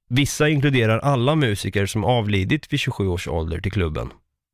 Vissa 0.08 0.48
inkluderar 0.48 0.98
alla 0.98 1.34
musiker 1.34 1.86
som 1.86 2.04
avlidit 2.04 2.72
vid 2.72 2.80
27 2.80 3.08
års 3.08 3.28
ålder 3.28 3.60
till 3.60 3.72
klubben. 3.72 4.10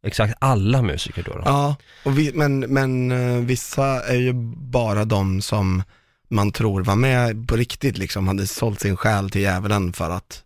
Exakt 0.06 0.34
alla 0.38 0.82
musiker 0.82 1.22
då. 1.22 1.32
då. 1.32 1.42
Ja, 1.44 1.76
och 2.04 2.18
vi, 2.18 2.32
men, 2.34 2.60
men 2.60 3.10
eh, 3.10 3.44
vissa 3.44 3.84
är 3.84 4.16
ju 4.16 4.32
bara 4.56 5.04
de 5.04 5.42
som 5.42 5.82
man 6.30 6.52
tror 6.52 6.84
var 6.84 6.96
med 6.96 7.48
på 7.48 7.56
riktigt 7.56 7.98
liksom, 7.98 8.28
hade 8.28 8.46
sålt 8.46 8.80
sin 8.80 8.96
själ 8.96 9.30
till 9.30 9.40
djävulen 9.40 9.92
för 9.92 10.10
att 10.10 10.42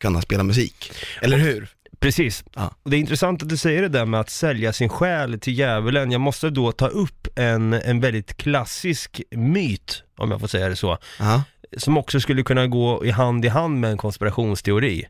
kunna 0.00 0.20
spela 0.22 0.42
musik. 0.42 0.92
Eller 1.22 1.38
hur? 1.38 1.68
Precis. 2.00 2.44
Ja. 2.54 2.74
Och 2.82 2.90
det 2.90 2.96
är 2.96 2.98
intressant 3.00 3.42
att 3.42 3.48
du 3.48 3.56
säger 3.56 3.82
det 3.82 3.88
där 3.88 4.04
med 4.06 4.20
att 4.20 4.30
sälja 4.30 4.72
sin 4.72 4.88
själ 4.88 5.40
till 5.40 5.58
djävulen. 5.58 6.10
Jag 6.12 6.20
måste 6.20 6.50
då 6.50 6.72
ta 6.72 6.86
upp 6.86 7.28
en, 7.38 7.72
en 7.72 8.00
väldigt 8.00 8.36
klassisk 8.36 9.22
myt, 9.30 10.02
om 10.18 10.30
jag 10.30 10.40
får 10.40 10.48
säga 10.48 10.68
det 10.68 10.76
så, 10.76 10.98
Ja. 11.18 11.42
som 11.76 11.96
också 11.98 12.20
skulle 12.20 12.42
kunna 12.42 12.66
gå 12.66 13.04
i 13.04 13.10
hand 13.10 13.44
i 13.44 13.48
hand 13.48 13.80
med 13.80 13.90
en 13.90 13.96
konspirationsteori. 13.96 15.06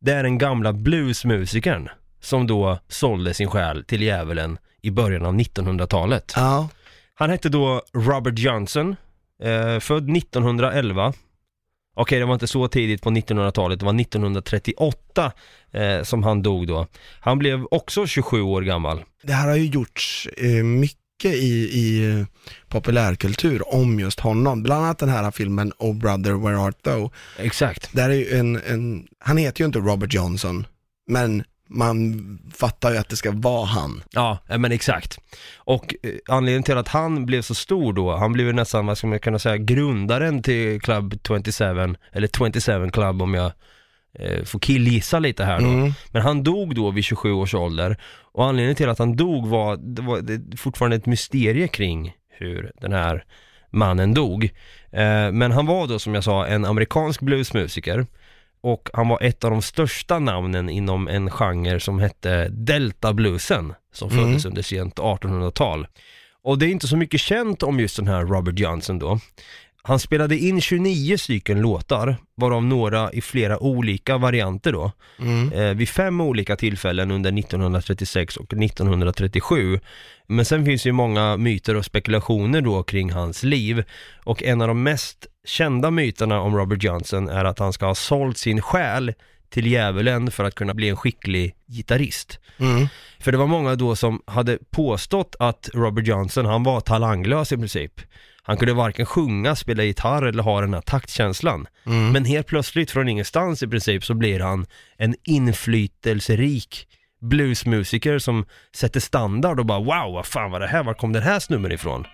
Det 0.00 0.12
är 0.12 0.22
den 0.22 0.38
gamla 0.38 0.72
bluesmusikern 0.72 1.88
som 2.20 2.46
då 2.46 2.78
sålde 2.88 3.34
sin 3.34 3.48
själ 3.50 3.84
till 3.84 4.02
djävulen 4.02 4.58
i 4.82 4.90
början 4.90 5.26
av 5.26 5.34
1900-talet. 5.34 6.32
Ja. 6.36 6.68
Han 7.14 7.30
hette 7.30 7.48
då 7.48 7.82
Robert 7.94 8.38
Johnson, 8.38 8.96
eh, 9.42 9.78
född 9.80 10.16
1911. 10.16 11.12
Okej, 11.98 12.18
det 12.18 12.24
var 12.24 12.34
inte 12.34 12.46
så 12.46 12.68
tidigt 12.68 13.02
på 13.02 13.10
1900-talet, 13.10 13.80
det 13.80 13.86
var 13.86 14.00
1938 14.00 15.32
eh, 15.72 16.02
som 16.02 16.22
han 16.22 16.42
dog 16.42 16.66
då. 16.66 16.86
Han 17.20 17.38
blev 17.38 17.66
också 17.70 18.06
27 18.06 18.40
år 18.40 18.62
gammal. 18.62 19.04
Det 19.22 19.32
här 19.32 19.48
har 19.48 19.56
ju 19.56 19.66
gjorts 19.66 20.28
eh, 20.36 20.64
mycket 20.64 21.34
i, 21.34 21.70
i 21.72 22.10
eh, 22.10 22.26
populärkultur 22.68 23.74
om 23.74 24.00
just 24.00 24.20
honom. 24.20 24.62
Bland 24.62 24.84
annat 24.84 24.98
den 24.98 25.08
här 25.08 25.30
filmen 25.30 25.72
Oh 25.78 25.94
Brother 25.94 26.32
Where 26.32 26.58
Art 26.58 26.82
Thou. 26.82 27.10
Exakt. 27.38 27.92
Där 27.92 28.10
är 28.10 28.14
ju 28.14 28.38
en, 28.38 28.56
en, 28.56 29.06
han 29.18 29.36
heter 29.36 29.60
ju 29.60 29.66
inte 29.66 29.78
Robert 29.78 30.14
Johnson, 30.14 30.66
men 31.08 31.44
man 31.66 32.38
fattar 32.54 32.92
ju 32.92 32.96
att 32.96 33.08
det 33.08 33.16
ska 33.16 33.30
vara 33.30 33.64
han. 33.64 34.02
Ja, 34.10 34.38
eh, 34.48 34.58
men 34.58 34.72
exakt. 34.72 35.18
Och 35.56 35.94
eh, 36.02 36.10
anledningen 36.28 36.62
till 36.62 36.76
att 36.76 36.88
han 36.88 37.26
blev 37.26 37.42
så 37.42 37.54
stor 37.54 37.92
då, 37.92 38.16
han 38.16 38.32
blev 38.32 38.46
ju 38.46 38.52
nästan, 38.52 38.86
vad 38.86 38.98
ska 38.98 39.06
man 39.06 39.18
kunna 39.18 39.38
säga, 39.38 39.56
grundaren 39.56 40.42
till 40.42 40.80
Club 40.80 41.14
27, 41.26 41.64
eller 42.12 42.28
27 42.36 42.90
Club 42.90 43.22
om 43.22 43.34
jag 43.34 43.52
eh, 44.18 44.44
får 44.44 44.58
killgissa 44.58 45.18
lite 45.18 45.44
här 45.44 45.60
då. 45.60 45.66
Mm. 45.66 45.92
Men 46.10 46.22
han 46.22 46.42
dog 46.42 46.74
då 46.74 46.90
vid 46.90 47.04
27 47.04 47.32
års 47.32 47.54
ålder 47.54 47.96
och 48.32 48.46
anledningen 48.46 48.76
till 48.76 48.88
att 48.88 48.98
han 48.98 49.16
dog 49.16 49.46
var, 49.46 49.76
det 49.76 50.02
var 50.02 50.20
det 50.20 50.56
fortfarande 50.56 50.96
ett 50.96 51.06
mysterie 51.06 51.68
kring 51.68 52.12
hur 52.28 52.72
den 52.80 52.92
här 52.92 53.24
mannen 53.70 54.14
dog. 54.14 54.44
Eh, 54.92 55.32
men 55.32 55.52
han 55.52 55.66
var 55.66 55.86
då 55.86 55.98
som 55.98 56.14
jag 56.14 56.24
sa 56.24 56.46
en 56.46 56.64
amerikansk 56.64 57.20
bluesmusiker 57.20 58.06
och 58.66 58.88
han 58.92 59.08
var 59.08 59.22
ett 59.22 59.44
av 59.44 59.50
de 59.50 59.62
största 59.62 60.18
namnen 60.18 60.68
inom 60.68 61.08
en 61.08 61.30
genre 61.30 61.80
som 61.80 61.98
hette 61.98 62.48
Delta 62.48 63.12
bluesen 63.12 63.74
som 63.92 64.10
Mm. 64.10 64.24
föddes 64.24 64.44
under 64.44 64.62
sent 64.62 64.98
1800-tal. 64.98 65.86
Och 66.42 66.58
det 66.58 66.66
är 66.66 66.70
inte 66.70 66.86
så 66.88 66.96
mycket 66.96 67.20
känt 67.20 67.62
om 67.62 67.80
just 67.80 67.96
den 67.96 68.08
här 68.08 68.24
Robert 68.24 68.58
Johnson 68.58 68.98
då. 68.98 69.20
Han 69.86 69.98
spelade 69.98 70.38
in 70.38 70.60
29 70.60 71.18
stycken 71.18 71.60
låtar, 71.60 72.16
varav 72.36 72.64
några 72.64 73.12
i 73.12 73.20
flera 73.20 73.62
olika 73.62 74.18
varianter 74.18 74.72
då, 74.72 74.92
Mm. 75.18 75.52
eh, 75.52 75.74
vid 75.74 75.88
fem 75.88 76.20
olika 76.20 76.56
tillfällen 76.56 77.10
under 77.10 77.32
1936 77.32 78.36
och 78.36 78.52
1937. 78.54 79.80
Men 80.26 80.44
sen 80.44 80.64
finns 80.64 80.86
ju 80.86 80.92
många 80.92 81.36
myter 81.36 81.76
och 81.76 81.84
spekulationer 81.84 82.60
då 82.60 82.82
kring 82.82 83.10
hans 83.12 83.42
liv. 83.42 83.84
Och 84.24 84.42
en 84.42 84.60
av 84.62 84.68
de 84.68 84.82
mest 84.82 85.26
kända 85.44 85.90
myterna 85.90 86.40
om 86.40 86.56
Robert 86.56 86.82
Johnson 86.82 87.28
är 87.28 87.44
att 87.44 87.58
han 87.58 87.72
ska 87.72 87.86
ha 87.86 87.94
sålt 87.94 88.38
sin 88.38 88.62
själ 88.62 89.12
till 89.50 89.66
djävulen 89.66 90.30
för 90.30 90.44
att 90.44 90.54
kunna 90.54 90.74
bli 90.74 90.88
en 90.88 90.96
skicklig 90.96 91.54
gitarrist. 91.66 92.38
Mm. 92.58 92.86
För 93.20 93.32
det 93.32 93.38
var 93.38 93.46
många 93.46 93.74
då 93.74 93.96
som 93.96 94.22
hade 94.26 94.58
påstått 94.70 95.36
att 95.38 95.70
Robert 95.74 96.06
Johnson, 96.06 96.46
han 96.46 96.62
var 96.62 96.80
talanglös 96.80 97.52
i 97.52 97.56
princip. 97.56 98.00
Han 98.46 98.56
kunde 98.56 98.74
varken 98.74 99.06
sjunga, 99.06 99.56
spela 99.56 99.84
gitarr 99.84 100.22
eller 100.22 100.42
ha 100.42 100.60
den 100.60 100.74
här 100.74 100.80
taktkänslan. 100.80 101.66
Mm. 101.86 102.12
Men 102.12 102.24
helt 102.24 102.46
plötsligt 102.46 102.90
från 102.90 103.08
ingenstans 103.08 103.62
i 103.62 103.68
princip 103.68 104.04
så 104.04 104.14
blir 104.14 104.40
han 104.40 104.66
en 104.96 105.14
inflytelserik 105.24 106.86
bluesmusiker 107.20 108.18
som 108.18 108.44
sätter 108.74 109.00
standard 109.00 109.60
och 109.60 109.66
bara 109.66 109.78
wow, 109.78 110.14
vad 110.14 110.26
fan 110.26 110.50
var 110.50 110.60
det 110.60 110.66
här? 110.66 110.84
Var 110.84 110.94
kom 110.94 111.12
den 111.12 111.22
här 111.22 111.38
snubben 111.38 111.72
ifrån? 111.72 112.04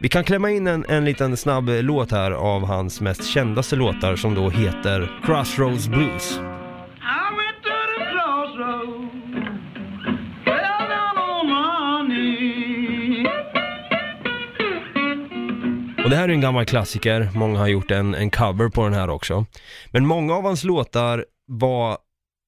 Vi 0.00 0.08
kan 0.08 0.24
klämma 0.24 0.50
in 0.50 0.66
en, 0.66 0.84
en 0.88 1.04
liten 1.04 1.36
snabb 1.36 1.68
låt 1.68 2.10
här 2.10 2.30
av 2.30 2.66
hans 2.66 3.00
mest 3.00 3.24
kändaste 3.24 3.76
låtar 3.76 4.16
som 4.16 4.34
då 4.34 4.50
heter 4.50 5.20
Crossroads 5.26 5.88
Blues. 5.88 6.40
Och 16.08 16.10
det 16.10 16.16
här 16.16 16.28
är 16.28 16.32
en 16.32 16.40
gammal 16.40 16.64
klassiker, 16.64 17.30
många 17.34 17.58
har 17.58 17.66
gjort 17.66 17.90
en, 17.90 18.14
en 18.14 18.30
cover 18.30 18.68
på 18.68 18.84
den 18.84 18.94
här 18.94 19.10
också. 19.10 19.46
Men 19.90 20.06
många 20.06 20.34
av 20.34 20.42
hans 20.42 20.64
låtar 20.64 21.24
var 21.46 21.98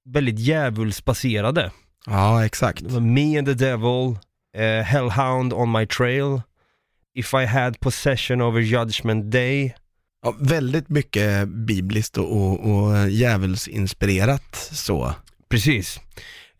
väldigt 0.09 0.38
djävulsbaserade. 0.38 1.71
Ja, 2.07 2.45
exakt. 2.45 2.85
Det 2.85 2.95
var 2.95 3.00
Me 3.00 3.38
and 3.38 3.47
the 3.47 3.55
Devil, 3.55 4.17
eh, 4.57 4.85
Hellhound 4.85 5.52
on 5.52 5.73
my 5.73 5.87
trail, 5.87 6.43
If 7.14 7.35
I 7.35 7.45
had 7.45 7.81
possession 7.81 8.40
over 8.40 8.61
judgment 8.61 9.33
day. 9.33 9.75
Ja, 10.23 10.35
väldigt 10.40 10.88
mycket 10.88 11.49
bibliskt 11.49 12.19
och, 12.19 12.37
och, 12.37 12.71
och 12.71 13.11
djävulsinspirerat 13.11 14.57
så. 14.73 15.14
Precis. 15.49 16.00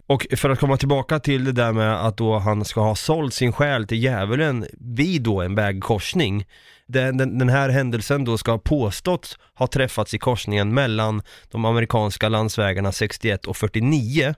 Och 0.07 0.27
för 0.37 0.51
att 0.51 0.61
komma 0.61 0.77
tillbaka 0.77 1.21
till 1.21 1.45
det 1.45 1.53
där 1.53 1.73
med 1.73 2.07
att 2.07 2.17
då 2.17 2.39
han 2.39 2.65
ska 2.65 2.81
ha 2.81 2.95
sålt 2.95 3.35
sin 3.35 3.53
själ 3.53 3.87
till 3.87 4.03
djävulen 4.03 4.67
vid 4.73 5.23
då 5.23 5.41
en 5.41 5.55
vägkorsning. 5.55 6.47
Den, 6.93 7.17
den, 7.17 7.39
den 7.39 7.49
här 7.49 7.69
händelsen 7.69 8.25
då 8.25 8.39
ska 8.39 8.51
ha 8.51 8.59
påstått 8.59 9.39
ha 9.55 9.67
träffats 9.67 10.15
i 10.15 10.19
korsningen 10.19 10.75
mellan 10.75 11.23
de 11.51 11.65
amerikanska 11.65 12.29
landsvägarna 12.29 12.93
61 12.93 13.47
och 13.47 13.57
49. 13.57 14.35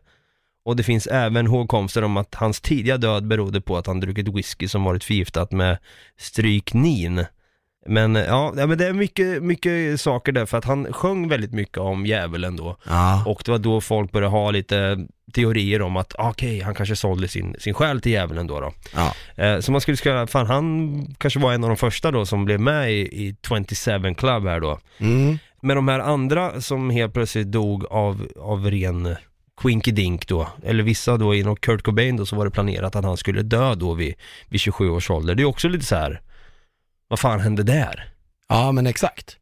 Och 0.65 0.77
det 0.77 0.83
finns 0.83 1.07
även 1.07 1.47
hågkomster 1.47 2.05
om 2.05 2.17
att 2.17 2.35
hans 2.35 2.61
tidiga 2.61 2.97
död 2.97 3.27
berodde 3.27 3.61
på 3.61 3.77
att 3.77 3.87
han 3.87 4.01
druckit 4.01 4.29
whisky 4.29 4.69
som 4.69 4.85
varit 4.85 5.05
förgiftat 5.05 5.53
med 5.53 5.79
stryknin. 6.17 7.25
Men 7.87 8.15
ja, 8.15 8.55
ja, 8.57 8.67
men 8.67 8.79
det 8.79 8.87
är 8.87 8.93
mycket, 8.93 9.43
mycket 9.43 10.01
saker 10.01 10.33
där 10.33 10.47
för 10.47 10.59
att 10.59 10.65
han 10.65 10.93
sjöng 10.93 11.29
väldigt 11.29 11.53
mycket 11.53 11.79
om 11.79 12.07
djävulen 12.07 12.57
då. 12.57 12.77
Ja. 12.87 13.25
Och 13.27 13.43
det 13.45 13.51
var 13.51 13.59
då 13.59 13.81
folk 13.81 14.13
började 14.13 14.31
ha 14.31 14.51
lite 14.51 15.07
teorier 15.33 15.83
om 15.83 15.97
att 15.97 16.15
okej, 16.19 16.61
han 16.61 16.75
kanske 16.75 16.97
sålde 16.97 17.29
sin, 17.29 17.57
sin 17.59 17.75
själ 17.75 18.01
till 18.01 18.13
djävulen 18.13 18.47
då. 18.47 18.61
då. 18.61 18.73
Ja. 18.95 19.15
Eh, 19.45 19.61
så 19.61 19.73
man 19.73 19.81
skulle 19.81 19.97
säga, 19.97 20.27
fan 20.27 20.47
han 20.47 21.07
kanske 21.19 21.41
var 21.41 21.53
en 21.53 21.65
av 21.65 21.71
de 21.71 21.77
första 21.77 22.11
då 22.11 22.27
som 22.27 22.45
blev 22.45 22.61
med 22.61 22.93
i, 22.93 23.01
i 23.01 23.37
27 23.49 24.15
Club 24.15 24.47
här 24.47 24.61
då. 24.61 24.79
Mm. 24.99 25.39
Men 25.61 25.77
de 25.77 25.89
här 25.89 25.99
andra 26.01 26.61
som 26.61 26.91
helt 26.91 27.15
plötsligt 27.15 27.53
dog 27.53 27.87
av, 27.87 28.29
av 28.37 28.71
ren 28.71 29.17
quinkydink 29.61 30.29
då, 30.29 30.49
eller 30.65 30.83
vissa 30.83 31.17
då 31.17 31.35
inom 31.35 31.57
Kurt 31.57 31.83
Cobain 31.83 32.17
då 32.17 32.27
så 32.27 32.37
var 32.37 32.45
det 32.45 32.51
planerat 32.51 32.97
att 32.97 33.05
han 33.05 33.17
skulle 33.17 33.43
dö 33.43 33.75
då 33.75 33.95
vid, 33.95 34.15
vid 34.49 34.61
27 34.61 34.91
års 34.91 35.11
ålder. 35.11 35.35
Det 35.35 35.43
är 35.43 35.45
också 35.45 35.69
lite 35.69 35.85
så 35.85 35.97
här. 35.97 36.21
Vad 37.13 37.21
fan 37.21 37.41
hände 37.41 37.63
där? 37.63 38.13
Ja, 38.49 38.73
men 38.73 38.87
exakt. 38.87 39.37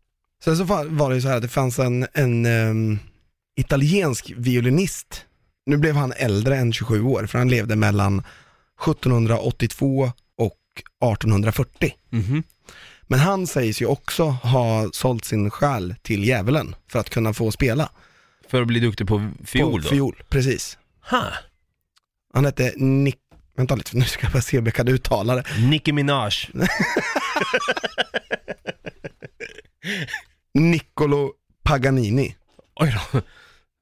Sen 0.44 0.56
så 0.56 0.64
var 0.64 1.08
det 1.08 1.14
ju 1.14 1.22
så 1.22 1.28
här 1.28 1.36
att 1.36 1.42
det 1.42 1.48
fanns 1.48 1.78
en, 1.78 2.06
en 2.12 2.46
ehm, 2.46 2.98
italiensk 3.56 4.32
violinist. 4.36 5.24
Nu 5.66 5.76
blev 5.76 5.94
han 5.94 6.12
äldre 6.16 6.56
än 6.56 6.72
27 6.72 7.02
år, 7.02 7.26
för 7.26 7.38
han 7.38 7.48
levde 7.48 7.76
mellan 7.76 8.18
1782 8.18 10.12
och 10.36 10.58
1840. 11.12 11.94
Mhm. 12.10 12.42
Men 13.02 13.18
han 13.18 13.46
sägs 13.46 13.82
ju 13.82 13.86
också 13.86 14.24
ha 14.24 14.90
sålt 14.92 15.24
sin 15.24 15.50
själ 15.50 15.94
till 16.02 16.24
djävulen 16.24 16.74
för 16.88 16.98
att 16.98 17.10
kunna 17.10 17.32
få 17.32 17.50
spela. 17.50 17.90
För 18.48 18.60
att 18.60 18.66
bli 18.66 18.80
duktig 18.80 19.08
på 19.08 19.30
fiol 19.44 19.72
på 19.72 19.78
då? 19.78 19.88
Fiol, 19.88 20.22
precis. 20.28 20.78
Ha. 21.10 21.24
Han 22.34 22.44
hette 22.44 22.72
Nick, 22.76 23.18
vänta 23.56 23.74
lite, 23.74 23.96
nu 23.96 24.04
ska 24.04 24.24
jag 24.24 24.32
bara 24.32 24.42
se 24.42 24.58
om 24.58 24.64
jag 24.64 24.74
kan 24.74 24.88
uttala 24.88 25.34
det. 25.34 25.44
Nicki 25.58 25.92
Minaj. 25.92 26.32
Niccolo 30.54 31.32
Paganini. 31.62 32.36
Oj 32.80 32.96
då. 33.12 33.20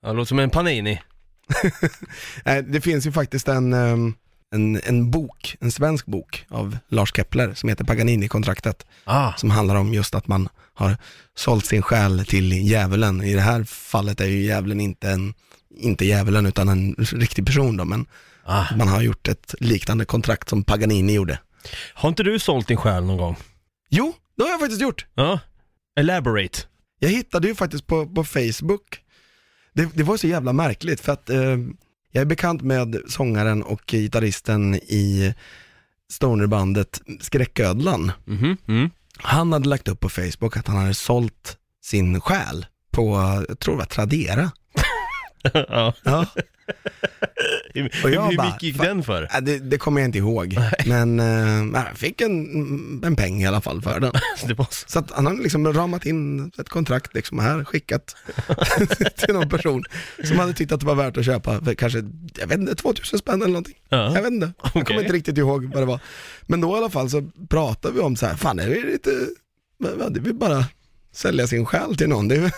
Han 0.02 0.16
låter 0.16 0.28
som 0.28 0.38
en 0.38 0.50
Panini. 0.50 1.00
Nej, 2.44 2.62
det 2.62 2.80
finns 2.80 3.06
ju 3.06 3.12
faktiskt 3.12 3.48
en, 3.48 3.72
ehm, 3.72 4.14
en, 4.54 4.80
en 4.84 5.10
bok, 5.10 5.56
en 5.60 5.72
svensk 5.72 6.06
bok 6.06 6.46
av 6.48 6.78
Lars 6.88 7.12
Kepler 7.16 7.54
som 7.54 7.68
heter 7.68 7.84
Paganini-kontraktet. 7.84 8.86
Ah. 9.04 9.32
Som 9.36 9.50
handlar 9.50 9.76
om 9.76 9.94
just 9.94 10.14
att 10.14 10.28
man 10.28 10.48
har 10.74 10.96
sålt 11.34 11.66
sin 11.66 11.82
själ 11.82 12.24
till 12.26 12.52
djävulen. 12.52 13.22
I 13.22 13.34
det 13.34 13.40
här 13.40 13.64
fallet 13.64 14.20
är 14.20 14.26
ju 14.26 14.42
djävulen 14.42 14.80
inte 14.80 15.10
en, 15.10 15.34
inte 15.76 16.04
djävulen 16.04 16.46
utan 16.46 16.68
en 16.68 16.94
riktig 16.94 17.46
person 17.46 17.76
då, 17.76 17.84
men 17.84 18.06
Ah. 18.50 18.76
man 18.76 18.88
har 18.88 19.02
gjort 19.02 19.28
ett 19.28 19.54
liknande 19.60 20.04
kontrakt 20.04 20.48
som 20.48 20.64
Paganini 20.64 21.14
gjorde. 21.14 21.38
Har 21.94 22.08
inte 22.08 22.22
du 22.22 22.38
sålt 22.38 22.68
din 22.68 22.76
själ 22.76 23.04
någon 23.04 23.16
gång? 23.16 23.36
Jo, 23.88 24.14
det 24.36 24.42
har 24.42 24.50
jag 24.50 24.60
faktiskt 24.60 24.82
gjort. 24.82 25.06
Ja. 25.14 25.40
Elaborate. 26.00 26.58
Jag 26.98 27.08
hittade 27.08 27.48
ju 27.48 27.54
faktiskt 27.54 27.86
på, 27.86 28.06
på 28.06 28.24
Facebook, 28.24 29.00
det, 29.72 29.88
det 29.94 30.02
var 30.02 30.16
så 30.16 30.26
jävla 30.26 30.52
märkligt 30.52 31.00
för 31.00 31.12
att 31.12 31.30
eh, 31.30 31.58
jag 32.12 32.20
är 32.20 32.24
bekant 32.24 32.62
med 32.62 32.96
sångaren 33.08 33.62
och 33.62 33.82
gitarristen 33.86 34.74
i 34.74 35.34
stonerbandet 36.10 37.00
Skräcködlan. 37.20 38.12
Mhm, 38.24 38.56
mm. 38.68 38.90
Han 39.16 39.52
hade 39.52 39.68
lagt 39.68 39.88
upp 39.88 40.00
på 40.00 40.08
Facebook 40.08 40.56
att 40.56 40.66
han 40.66 40.76
hade 40.76 40.94
sålt 40.94 41.56
sin 41.84 42.20
själ 42.20 42.66
på, 42.90 43.10
jag 43.48 43.58
tror 43.58 43.74
det 43.74 43.78
var 43.78 43.86
Tradera. 43.86 44.50
Ja. 45.52 45.94
Ja. 46.02 46.26
Hur, 47.74 47.90
Och 48.04 48.10
jag 48.10 48.26
hur 48.28 48.36
bara, 48.36 48.46
mycket 48.46 48.62
gick 48.62 48.78
den 48.78 49.02
för? 49.02 49.22
Äh, 49.22 49.40
det, 49.42 49.58
det 49.58 49.78
kommer 49.78 50.00
jag 50.00 50.08
inte 50.08 50.18
ihåg, 50.18 50.56
men 50.86 51.20
eh, 51.20 51.80
jag 51.88 51.96
fick 51.98 52.20
en, 52.20 53.04
en 53.04 53.16
peng 53.16 53.42
i 53.42 53.46
alla 53.46 53.60
fall 53.60 53.82
för 53.82 54.00
den. 54.00 54.12
Det 54.46 54.54
var 54.54 54.66
så. 54.70 54.84
Så 54.88 54.98
att 54.98 55.10
han 55.10 55.26
har 55.26 55.34
liksom 55.34 55.72
ramat 55.72 56.06
in 56.06 56.52
ett 56.58 56.68
kontrakt 56.68 57.14
liksom 57.14 57.38
här, 57.38 57.64
skickat 57.64 58.16
till 59.16 59.34
någon 59.34 59.48
person 59.48 59.84
som 60.24 60.38
hade 60.38 60.52
tyckt 60.52 60.72
att 60.72 60.80
det 60.80 60.86
var 60.86 60.94
värt 60.94 61.16
att 61.16 61.24
köpa 61.24 61.64
för 61.64 61.74
kanske, 61.74 62.02
jag 62.40 62.46
vet 62.46 62.58
inte, 62.58 62.74
2000 62.74 63.18
spänn 63.18 63.34
eller 63.42 63.52
någonting. 63.52 63.76
Ja. 63.88 64.14
Jag 64.14 64.22
vet 64.22 64.32
inte, 64.32 64.52
jag 64.62 64.70
Okej. 64.70 64.84
kommer 64.84 65.00
inte 65.00 65.12
riktigt 65.12 65.38
ihåg 65.38 65.64
vad 65.64 65.82
det 65.82 65.86
var. 65.86 66.00
Men 66.46 66.60
då 66.60 66.74
i 66.74 66.78
alla 66.78 66.90
fall 66.90 67.10
så 67.10 67.30
pratade 67.48 67.94
vi 67.94 68.00
om 68.00 68.16
så 68.16 68.26
här, 68.26 68.36
fan 68.36 68.58
är 68.58 68.68
det 68.68 68.82
lite, 68.92 69.10
vad- 69.78 69.94
vad, 69.98 70.14
det 70.14 70.20
vill 70.20 70.34
bara 70.34 70.64
sälja 71.12 71.46
sin 71.46 71.66
själ 71.66 71.96
till 71.96 72.08
någon, 72.08 72.28
det 72.28 72.36
är- 72.36 72.52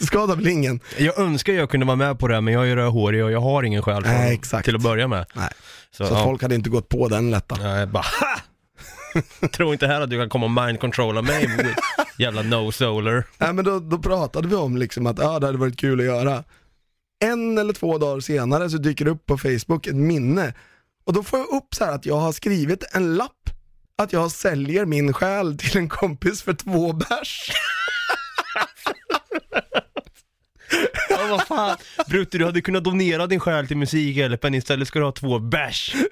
skadar 0.00 0.36
väl 0.36 0.46
ingen. 0.46 0.80
Jag 0.98 1.18
önskar 1.18 1.52
jag 1.52 1.70
kunde 1.70 1.86
vara 1.86 1.96
med 1.96 2.18
på 2.18 2.28
det 2.28 2.40
men 2.40 2.54
jag 2.54 2.68
är 2.68 2.76
rödhårig 2.76 3.24
och 3.24 3.32
jag 3.32 3.40
har 3.40 3.62
ingen 3.62 3.82
själ 3.82 4.04
för 4.04 4.10
Nej, 4.12 4.34
exakt. 4.34 4.64
till 4.64 4.76
att 4.76 4.82
börja 4.82 5.08
med. 5.08 5.26
Nej. 5.34 5.50
Så, 5.90 6.06
Så 6.06 6.14
ja. 6.14 6.24
folk 6.24 6.42
hade 6.42 6.54
inte 6.54 6.70
gått 6.70 6.88
på 6.88 7.08
den 7.08 7.30
lätta. 7.30 7.56
Nej, 7.56 7.86
bara 7.86 8.04
ha! 8.20 9.48
Tror 9.48 9.72
inte 9.72 9.86
här 9.86 10.00
att 10.00 10.10
du 10.10 10.18
kan 10.18 10.28
komma 10.28 10.46
och 10.46 10.52
mind-controlla 10.52 11.22
mig, 11.22 11.74
jävla 12.18 12.42
no-solar. 12.42 13.24
Nej 13.38 13.52
men 13.52 13.64
då, 13.64 13.78
då 13.80 13.98
pratade 13.98 14.48
vi 14.48 14.54
om 14.54 14.76
liksom 14.76 15.06
att 15.06 15.18
ja, 15.18 15.38
det 15.38 15.46
hade 15.46 15.58
varit 15.58 15.78
kul 15.78 16.00
att 16.00 16.06
göra. 16.06 16.44
En 17.24 17.58
eller 17.58 17.72
två 17.72 17.98
dagar 17.98 18.20
senare 18.20 18.70
så 18.70 18.76
dyker 18.78 19.04
det 19.04 19.10
upp 19.10 19.26
på 19.26 19.38
Facebook 19.38 19.86
ett 19.86 19.96
minne 19.96 20.54
och 21.06 21.12
då 21.12 21.22
får 21.22 21.38
jag 21.38 21.48
upp 21.48 21.74
så 21.74 21.84
här 21.84 21.92
att 21.92 22.06
jag 22.06 22.16
har 22.16 22.32
skrivit 22.32 22.84
en 22.92 23.14
lapp 23.14 23.50
att 23.98 24.12
jag 24.12 24.30
säljer 24.30 24.84
min 24.84 25.12
själ 25.12 25.58
till 25.58 25.76
en 25.78 25.88
kompis 25.88 26.42
för 26.42 26.52
två 26.52 26.92
bärs. 26.92 27.50
Ja, 31.18 31.26
vad 31.30 31.46
fan. 31.46 31.76
Brutte, 32.06 32.38
du 32.38 32.44
hade 32.44 32.60
kunnat 32.60 32.84
donera 32.84 33.26
din 33.26 33.40
själ 33.40 33.66
till 33.66 33.76
Musikhjälpen, 33.76 34.54
istället 34.54 34.88
ska 34.88 34.98
du 34.98 35.04
ha 35.04 35.12
två 35.12 35.38
bärs. 35.38 35.94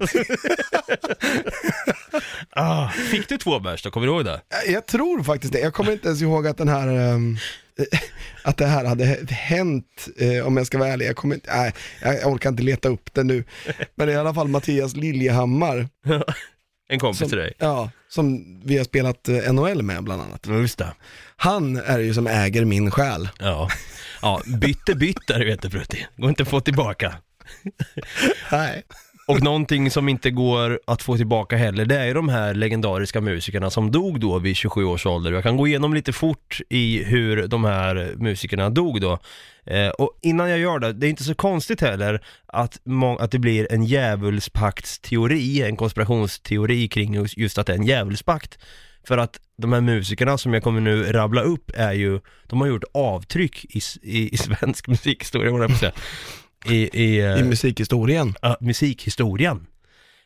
ah, 2.51 2.89
fick 2.89 3.29
du 3.29 3.37
två 3.37 3.61
bärs 3.61 3.83
då? 3.83 3.91
Kommer 3.91 4.07
du 4.07 4.13
ihåg 4.13 4.25
det? 4.25 4.41
Jag 4.67 4.87
tror 4.87 5.23
faktiskt 5.23 5.53
det. 5.53 5.61
Jag 5.61 5.75
kommer 5.75 5.93
inte 5.93 6.09
ens 6.09 6.23
ihåg 6.23 6.47
att 6.47 6.59
den 6.59 6.69
här 6.69 6.89
ehm, 6.89 7.39
att 8.43 8.57
det 8.57 8.67
här 8.67 8.85
hade 8.85 9.05
hänt, 9.31 10.09
eh, 10.17 10.47
om 10.47 10.57
jag 10.57 10.67
ska 10.67 10.79
vara 10.79 10.89
ärlig. 10.89 11.07
Jag, 11.07 11.17
kommer 11.17 11.35
inte, 11.35 11.57
nej, 11.57 11.73
jag 12.01 12.33
orkar 12.33 12.51
inte 12.51 12.63
leta 12.63 12.89
upp 12.89 13.15
det 13.15 13.23
nu. 13.23 13.45
Men 13.95 14.09
i 14.09 14.15
alla 14.15 14.35
fall 14.35 14.49
Mattias 14.49 14.97
Liljehammar, 14.97 15.89
En 16.89 16.99
kompis 16.99 17.19
som, 17.19 17.29
till 17.29 17.39
dig? 17.39 17.53
ja, 17.59 17.91
som 18.09 18.45
vi 18.65 18.77
har 18.79 18.85
spelat 18.85 19.29
eh, 19.29 19.53
NHL 19.53 19.83
med 19.83 20.05
bland 20.05 20.23
annat. 20.23 20.47
Ja, 20.49 20.55
just 20.55 20.79
det. 20.79 20.95
Han 21.37 21.77
är 21.77 21.99
ju 21.99 22.15
som 22.15 22.27
äger 22.27 22.65
min 22.65 22.91
själ. 22.91 23.29
Ja. 23.39 23.69
Ja, 24.23 24.43
bytte 24.61 24.95
bytter 24.95 25.45
vet 25.45 25.63
du 25.63 25.69
Brutti. 25.69 26.07
Går 26.17 26.29
inte 26.29 26.43
att 26.43 26.49
få 26.49 26.61
tillbaka. 26.61 27.15
Nej. 28.53 28.83
Och 29.27 29.43
någonting 29.43 29.91
som 29.91 30.09
inte 30.09 30.31
går 30.31 30.81
att 30.87 31.03
få 31.03 31.17
tillbaka 31.17 31.57
heller, 31.57 31.85
det 31.85 31.99
är 31.99 32.07
ju 32.07 32.15
de 32.15 32.29
här 32.29 32.55
legendariska 32.55 33.21
musikerna 33.21 33.71
som 33.71 33.91
dog 33.91 34.21
då 34.21 34.39
vid 34.39 34.57
27 34.57 34.85
års 34.85 35.07
ålder. 35.07 35.33
Jag 35.33 35.43
kan 35.43 35.57
gå 35.57 35.67
igenom 35.67 35.95
lite 35.95 36.13
fort 36.13 36.61
i 36.69 37.05
hur 37.05 37.47
de 37.47 37.65
här 37.65 38.15
musikerna 38.17 38.71
dog 38.71 39.01
då. 39.01 39.19
Eh, 39.67 39.89
och 39.89 40.19
innan 40.23 40.51
jag 40.51 40.59
gör 40.59 40.79
det, 40.79 40.93
det 40.93 41.07
är 41.07 41.11
inte 41.11 41.25
så 41.25 41.35
konstigt 41.35 41.81
heller 41.81 42.25
att, 42.47 42.81
att 43.19 43.31
det 43.31 43.39
blir 43.39 43.73
en 43.73 43.85
djävulspaktsteori, 43.85 45.63
en 45.63 45.77
konspirationsteori 45.77 46.89
kring 46.89 47.27
just, 47.37 47.59
att 47.59 47.67
det 47.67 47.73
är 47.73 47.79
en 47.79 47.87
djävulspakt. 47.87 48.59
För 49.07 49.19
att 49.19 49.41
de 49.59 49.73
här 49.73 49.81
musikerna 49.81 50.39
som 50.39 50.55
jag 50.55 50.63
kommer 50.63 50.81
nu 50.81 51.13
rabbla 51.13 51.43
upp 51.43 51.71
är 51.75 51.93
ju, 51.93 52.21
de 52.47 52.61
har 52.61 52.69
gjort 52.69 52.85
avtryck 52.95 53.65
i, 53.65 53.81
i, 54.03 54.35
i 54.35 54.37
svensk 54.37 54.89
musikhistoria, 54.89 55.51
jag 55.51 55.67
på 55.69 55.73
att 55.73 55.79
säga. 55.79 55.93
I, 56.71 57.03
i, 57.05 57.21
eh, 57.21 57.39
I 57.39 57.43
musikhistorien. 57.45 58.35
Ja, 58.43 58.57
musikhistorien. 58.61 59.67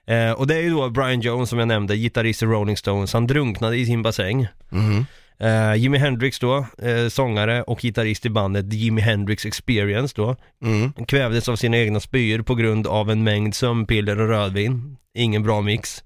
Eh, 0.07 0.33
och 0.33 0.47
det 0.47 0.55
är 0.57 0.61
ju 0.63 0.71
då 0.71 0.91
Brian 0.91 1.21
Jones 1.21 1.49
som 1.51 1.59
jag 1.59 1.69
nämnde, 1.69 1.97
gitarrist 1.97 2.43
i 2.43 2.47
Rolling 2.47 2.77
Stones, 2.77 3.13
han 3.13 3.27
drunknade 3.27 3.77
i 3.77 3.87
sin 3.87 4.03
bassäng. 4.03 4.49
Mhm. 4.69 5.07
Eh, 5.41 5.75
Jimi 5.75 5.99
Hendrix 5.99 6.39
då, 6.39 6.67
eh, 6.83 7.09
sångare 7.09 7.63
och 7.63 7.81
gitarrist 7.81 8.27
i 8.27 8.31
bandet 8.31 8.71
The 8.71 8.77
Jimi 8.77 9.01
Hendrix 9.01 9.47
Experience 9.47 10.15
då. 10.17 10.37
Mm. 10.65 10.93
Han 10.97 11.07
kvävdes 11.07 11.49
av 11.49 11.57
sina 11.57 11.77
egna 11.79 12.01
spyor 12.01 12.43
på 12.43 12.55
grund 12.55 12.87
av 12.87 13.11
en 13.11 13.25
mängd 13.25 13.55
sömnpiller 13.55 14.21
och 14.21 14.29
rödvin. 14.29 14.97
Ingen 15.15 15.43
bra 15.43 15.61
mix. 15.61 16.03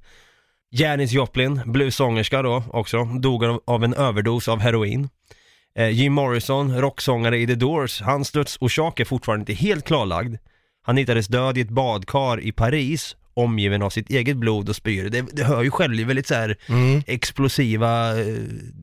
Janis 0.75 1.13
Joplin, 1.13 1.61
bluessångerska 1.67 2.43
då 2.43 2.65
också, 2.73 3.05
dog 3.05 3.45
av- 3.45 3.61
av 3.67 3.85
en 3.85 3.95
överdos 3.95 4.49
av 4.49 4.61
heroin. 4.61 5.09
Eh, 5.79 5.89
Jim 5.89 6.13
Morrison, 6.13 6.81
rocksångare 6.81 7.39
i 7.39 7.47
The 7.47 7.55
Doors, 7.55 8.01
hans 8.01 8.31
dödsorsak 8.31 9.01
är 9.01 9.05
fortfarande 9.05 9.43
inte 9.53 9.63
helt 9.65 9.85
klarlagd. 9.85 10.37
Han 10.83 10.97
hittades 10.97 11.29
död 11.29 11.59
i 11.59 11.61
ett 11.61 11.71
badkar 11.71 12.41
i 12.41 12.53
Paris, 12.53 13.17
omgiven 13.35 13.83
av 13.83 13.91
sitt 13.91 14.11
eget 14.11 14.37
blod 14.37 14.69
och 14.69 14.77
spyor. 14.77 15.09
Det, 15.09 15.25
det 15.33 15.45
hör 15.45 15.63
ju 15.63 15.71
själv, 15.71 15.97
det 15.97 16.03
är 16.03 16.07
väldigt 16.07 16.27
så 16.27 16.35
här 16.35 16.57
Mm. 16.69 17.03
explosiva 17.07 18.21
eh, 18.21 18.27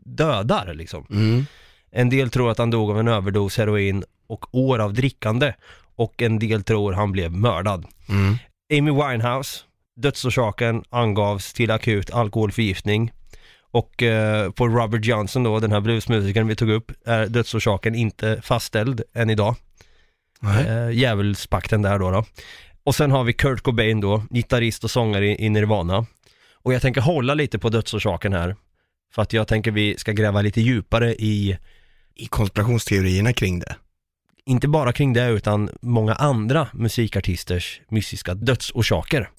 dödar 0.06 0.73
liksom. 0.73 1.06
Mm. 1.10 1.45
En 1.91 2.10
del 2.10 2.30
tror 2.30 2.52
att 2.52 2.58
han 2.58 2.69
dog 2.71 2.89
av 2.91 2.99
en 2.99 3.08
överdos 3.08 3.58
heroin 3.58 4.04
och 4.28 4.56
år 4.56 4.80
av 4.80 4.93
drickande 4.93 5.54
och 5.95 6.21
en 6.21 6.39
del 6.39 6.63
tror 6.63 6.93
han 6.93 7.12
blev 7.12 7.32
mördad. 7.32 7.86
Mm. 8.10 8.38
Amy 8.73 8.91
Winehouse, 8.91 9.60
dödsorsaken 9.95 10.84
angavs 10.89 11.54
till 11.54 11.71
akut 11.71 12.12
alkoholförgiftning. 12.12 13.12
Och 13.71 14.03
eh, 14.03 14.51
på 14.51 14.67
Robert 14.67 15.05
Johnson 15.05 15.43
då, 15.43 15.60
den 15.60 15.71
här 15.71 15.82
bluesmusikern 15.82 16.47
vi 16.47 16.55
tog 16.55 16.69
upp, 16.69 16.91
är 17.05 17.27
dödsorsaken 17.27 17.95
inte 17.95 18.41
fastställd 18.41 19.01
än 19.13 19.29
idag. 19.29 19.55
Nej. 20.39 20.67
Eh, 20.67 20.89
djävulspakten 20.89 21.82
där 21.82 21.99
då, 21.99 22.12
då. 22.12 22.25
Och 22.84 22.95
sen 22.95 23.12
har 23.12 23.23
vi 23.23 23.34
Kurt 23.34 23.62
Cobain 23.62 24.01
då, 24.01 24.23
gitarrist 24.32 24.84
och 24.84 24.91
sångare 24.91 25.27
i, 25.27 25.45
i 25.45 25.49
Nirvana. 25.49 26.05
Och 26.53 26.73
jag 26.73 26.82
tänker 26.82 27.01
hålla 27.01 27.34
lite 27.34 27.60
på 27.60 27.69
dödsorsaken 27.69 28.34
här. 28.34 28.55
För 29.13 29.21
att 29.21 29.34
jag 29.34 29.47
tänker 29.47 29.71
vi 29.71 29.97
ska 29.97 30.12
gräva 30.12 30.41
lite 30.41 30.62
djupare 30.62 31.15
i, 31.15 31.58
I 32.15 32.25
konspirationsteorierna 32.25 33.34
kring 33.34 33.60
det. 33.60 33.75
inte 34.45 34.67
bara 34.67 34.91
kring 34.93 35.13
det 35.13 35.27
utan 35.29 35.69
många 35.82 36.13
andra 36.13 36.67
musikartisters 36.73 37.82
mystiska 37.89 38.34
dödsorsaker. 38.34 39.29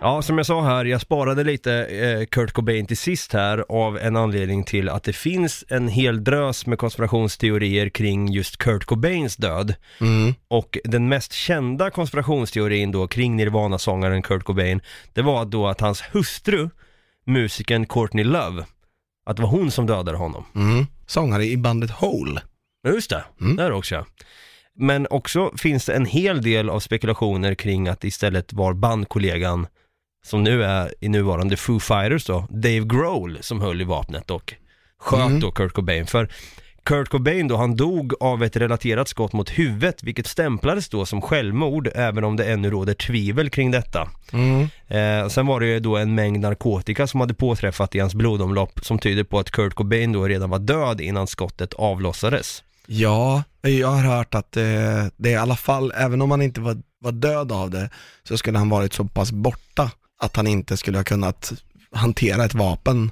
Ja, 0.00 0.22
som 0.22 0.36
jag 0.36 0.46
sa 0.46 0.62
här, 0.62 0.84
jag 0.84 1.00
sparade 1.00 1.44
lite 1.44 1.74
eh, 1.84 2.26
Kurt 2.26 2.52
Cobain 2.52 2.86
till 2.86 2.96
sist 2.96 3.32
här 3.32 3.64
av 3.68 3.98
en 3.98 4.16
anledning 4.16 4.64
till 4.64 4.88
att 4.88 5.02
det 5.02 5.12
finns 5.12 5.64
en 5.68 5.88
hel 5.88 6.24
drös 6.24 6.66
med 6.66 6.78
konspirationsteorier 6.78 7.88
kring 7.88 8.28
just 8.28 8.56
Kurt 8.56 8.84
Cobains 8.84 9.36
död. 9.36 9.74
Mm. 10.00 10.34
Och 10.48 10.78
den 10.84 11.08
mest 11.08 11.32
kända 11.32 11.90
konspirationsteorin 11.90 12.92
då 12.92 13.08
kring 13.08 13.36
Nirvana-sångaren 13.36 14.22
Kurt 14.22 14.44
Cobain, 14.44 14.80
det 15.12 15.22
var 15.22 15.44
då 15.44 15.66
att 15.66 15.80
hans 15.80 16.02
hustru, 16.12 16.70
musikern 17.26 17.86
Courtney 17.86 18.24
Love, 18.24 18.64
att 19.26 19.36
det 19.36 19.42
var 19.42 19.50
hon 19.50 19.70
som 19.70 19.86
dödade 19.86 20.18
honom. 20.18 20.44
Mm. 20.54 20.86
Sångare 21.06 21.44
i 21.44 21.56
bandet 21.56 21.90
Hole. 21.90 22.40
Ja, 22.82 22.90
just 22.90 23.10
det. 23.10 23.24
Mm. 23.40 23.56
Där 23.56 23.72
också 23.72 23.94
ja. 23.94 24.06
Men 24.78 25.06
också 25.10 25.52
finns 25.56 25.86
det 25.86 25.94
en 25.94 26.06
hel 26.06 26.42
del 26.42 26.70
av 26.70 26.80
spekulationer 26.80 27.54
kring 27.54 27.88
att 27.88 28.00
det 28.00 28.08
istället 28.08 28.52
var 28.52 28.74
bandkollegan 28.74 29.66
som 30.26 30.44
nu 30.44 30.64
är 30.64 30.94
i 31.00 31.08
nuvarande 31.08 31.56
Foo 31.56 31.80
Fighters 31.80 32.24
då, 32.24 32.46
Dave 32.50 32.80
Grohl 32.80 33.38
som 33.40 33.60
höll 33.60 33.80
i 33.80 33.84
vapnet 33.84 34.30
och 34.30 34.54
sköt 34.98 35.26
Mm. 35.26 35.40
då 35.40 35.50
Kurt 35.50 35.72
Cobain. 35.72 36.06
För 36.06 36.28
Kurt 36.84 37.08
Cobain 37.08 37.48
då, 37.48 37.56
han 37.56 37.76
dog 37.76 38.14
av 38.20 38.42
ett 38.44 38.56
relaterat 38.56 39.08
skott 39.08 39.32
mot 39.32 39.50
huvudet, 39.50 40.02
vilket 40.02 40.26
stämplades 40.26 40.88
då 40.88 41.06
som 41.06 41.22
självmord, 41.22 41.88
även 41.94 42.24
om 42.24 42.36
det 42.36 42.44
ännu 42.44 42.70
råder 42.70 42.94
tvivel 42.94 43.50
kring 43.50 43.70
detta. 43.70 44.08
Mm. 44.32 44.68
Eh, 44.88 45.28
sen 45.28 45.46
var 45.46 45.60
det 45.60 45.66
ju 45.66 45.80
då 45.80 45.96
en 45.96 46.14
mängd 46.14 46.40
narkotika 46.40 47.06
som 47.06 47.20
hade 47.20 47.34
påträffat 47.34 47.94
i 47.94 47.98
hans 47.98 48.14
blodomlopp 48.14 48.80
som 48.82 48.98
tyder 48.98 49.24
på 49.24 49.38
att 49.38 49.50
Kurt 49.50 49.74
Cobain 49.74 50.12
då 50.12 50.24
redan 50.28 50.50
var 50.50 50.58
död 50.58 51.00
innan 51.00 51.26
skottet 51.26 51.74
avlossades. 51.74 52.62
Ja, 52.86 53.42
jag 53.62 53.88
har 53.88 54.02
hört 54.16 54.34
att 54.34 54.52
det, 54.52 55.10
det 55.16 55.30
i 55.30 55.36
alla 55.36 55.56
fall, 55.56 55.92
även 55.96 56.22
om 56.22 56.30
han 56.30 56.42
inte 56.42 56.60
var, 56.60 56.76
var 57.00 57.12
död 57.12 57.52
av 57.52 57.70
det, 57.70 57.90
så 58.28 58.38
skulle 58.38 58.58
han 58.58 58.68
varit 58.68 58.92
så 58.92 59.04
pass 59.04 59.32
borta 59.32 59.90
att 60.18 60.36
han 60.36 60.46
inte 60.46 60.76
skulle 60.76 60.98
ha 60.98 61.04
kunnat 61.04 61.52
hantera 61.92 62.44
ett 62.44 62.54
vapen 62.54 63.10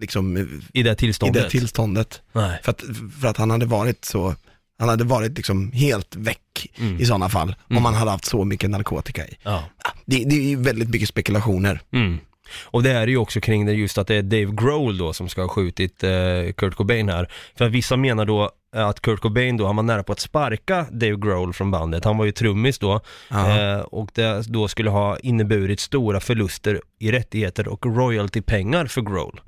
liksom, 0.00 0.36
I 0.72 0.82
det 0.82 0.92
i 0.92 0.96
tillståndet? 0.96 1.42
det 1.42 1.50
tillståndet. 1.50 2.22
Nej. 2.32 2.60
För 2.62 2.70
att, 2.70 2.82
för 3.20 3.28
att 3.28 3.36
han 3.36 3.50
hade 3.50 3.66
varit 3.66 4.04
så, 4.04 4.34
han 4.78 4.88
hade 4.88 5.04
varit 5.04 5.36
liksom 5.36 5.72
helt 5.72 6.16
väck 6.16 6.40
Mm. 6.78 7.00
i 7.00 7.06
sådana 7.06 7.28
fall, 7.28 7.54
om 7.70 7.84
han 7.84 7.94
hade 7.94 8.10
haft 8.10 8.24
så 8.24 8.44
mycket 8.44 8.70
narkotika 8.70 9.26
i. 9.26 9.36
Ja. 9.42 9.64
Det, 10.06 10.24
det 10.24 10.36
är 10.36 10.40
ju 10.42 10.56
väldigt 10.56 10.88
mycket 10.88 11.08
spekulationer. 11.08 11.80
Mm. 11.92 12.18
Och 12.64 12.82
det 12.82 12.90
är 12.90 13.06
ju 13.06 13.16
också 13.16 13.40
kring 13.40 13.66
det 13.66 13.72
just 13.72 13.98
att 13.98 14.06
det 14.06 14.14
är 14.14 14.22
Dave 14.22 14.44
Grohl 14.52 14.98
då 14.98 15.12
som 15.12 15.28
ska 15.28 15.40
ha 15.40 15.48
skjutit 15.48 16.04
eh, 16.04 16.10
Kurt 16.56 16.74
Cobain 16.74 17.08
här. 17.08 17.30
För 17.58 17.68
vissa 17.68 17.96
menar 17.96 18.24
då 18.24 18.50
att 18.72 19.00
Kurt 19.00 19.20
Cobain 19.20 19.56
då, 19.56 19.66
han 19.66 19.76
var 19.76 19.82
nära 19.82 20.02
på 20.02 20.12
att 20.12 20.20
sparka 20.20 20.86
Dave 20.90 21.16
Grohl 21.16 21.52
från 21.52 21.70
bandet. 21.70 22.04
Han 22.04 22.18
var 22.18 22.24
ju 22.24 22.32
trummis 22.32 22.78
då 22.78 23.00
eh, 23.30 23.80
och 23.80 24.10
det 24.14 24.48
då 24.48 24.68
skulle 24.68 24.90
ha 24.90 25.18
inneburit 25.18 25.80
stora 25.80 26.20
förluster 26.20 26.80
i 26.98 27.12
rättigheter 27.12 27.68
och 27.68 27.86
royaltypengar 27.86 28.86
för 28.86 29.00
Grohl. 29.00 29.40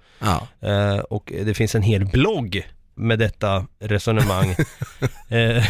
Eh, 0.61 0.99
och 0.99 1.33
det 1.45 1.55
finns 1.55 1.75
en 1.75 1.83
hel 1.83 2.07
blogg 2.07 2.67
med 2.95 3.19
detta 3.19 3.67
resonemang. 3.79 4.51
eh, 5.29 5.65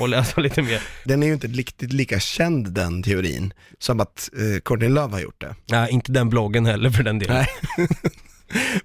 och 0.00 0.08
läsa 0.08 0.40
lite 0.40 0.62
mer. 0.62 0.82
Den 1.04 1.22
är 1.22 1.26
ju 1.26 1.32
inte 1.32 1.46
riktigt 1.46 1.92
lika 1.92 2.20
känd 2.20 2.72
den 2.72 3.02
teorin, 3.02 3.52
som 3.78 4.00
att 4.00 4.30
eh, 4.32 4.60
Courtney 4.60 4.88
Love 4.88 5.12
har 5.12 5.20
gjort 5.20 5.40
det. 5.40 5.54
Nej, 5.70 5.92
inte 5.92 6.12
den 6.12 6.28
bloggen 6.28 6.66
heller 6.66 6.90
för 6.90 7.02
den 7.02 7.18
delen. 7.18 7.36
Nej. 7.36 7.48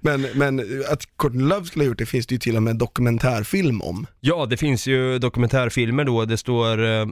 men, 0.00 0.26
men 0.34 0.84
att 0.88 1.16
Courtney 1.18 1.46
Love 1.46 1.66
skulle 1.66 1.84
ha 1.84 1.88
gjort 1.88 1.98
det 1.98 2.06
finns 2.06 2.26
det 2.26 2.34
ju 2.34 2.38
till 2.38 2.56
och 2.56 2.62
med 2.62 2.70
en 2.70 2.78
dokumentärfilm 2.78 3.82
om. 3.82 4.06
Ja, 4.20 4.46
det 4.46 4.56
finns 4.56 4.86
ju 4.86 5.18
dokumentärfilmer 5.18 6.04
då. 6.04 6.24
Det 6.24 6.36
står, 6.36 6.84
eh, 6.84 7.06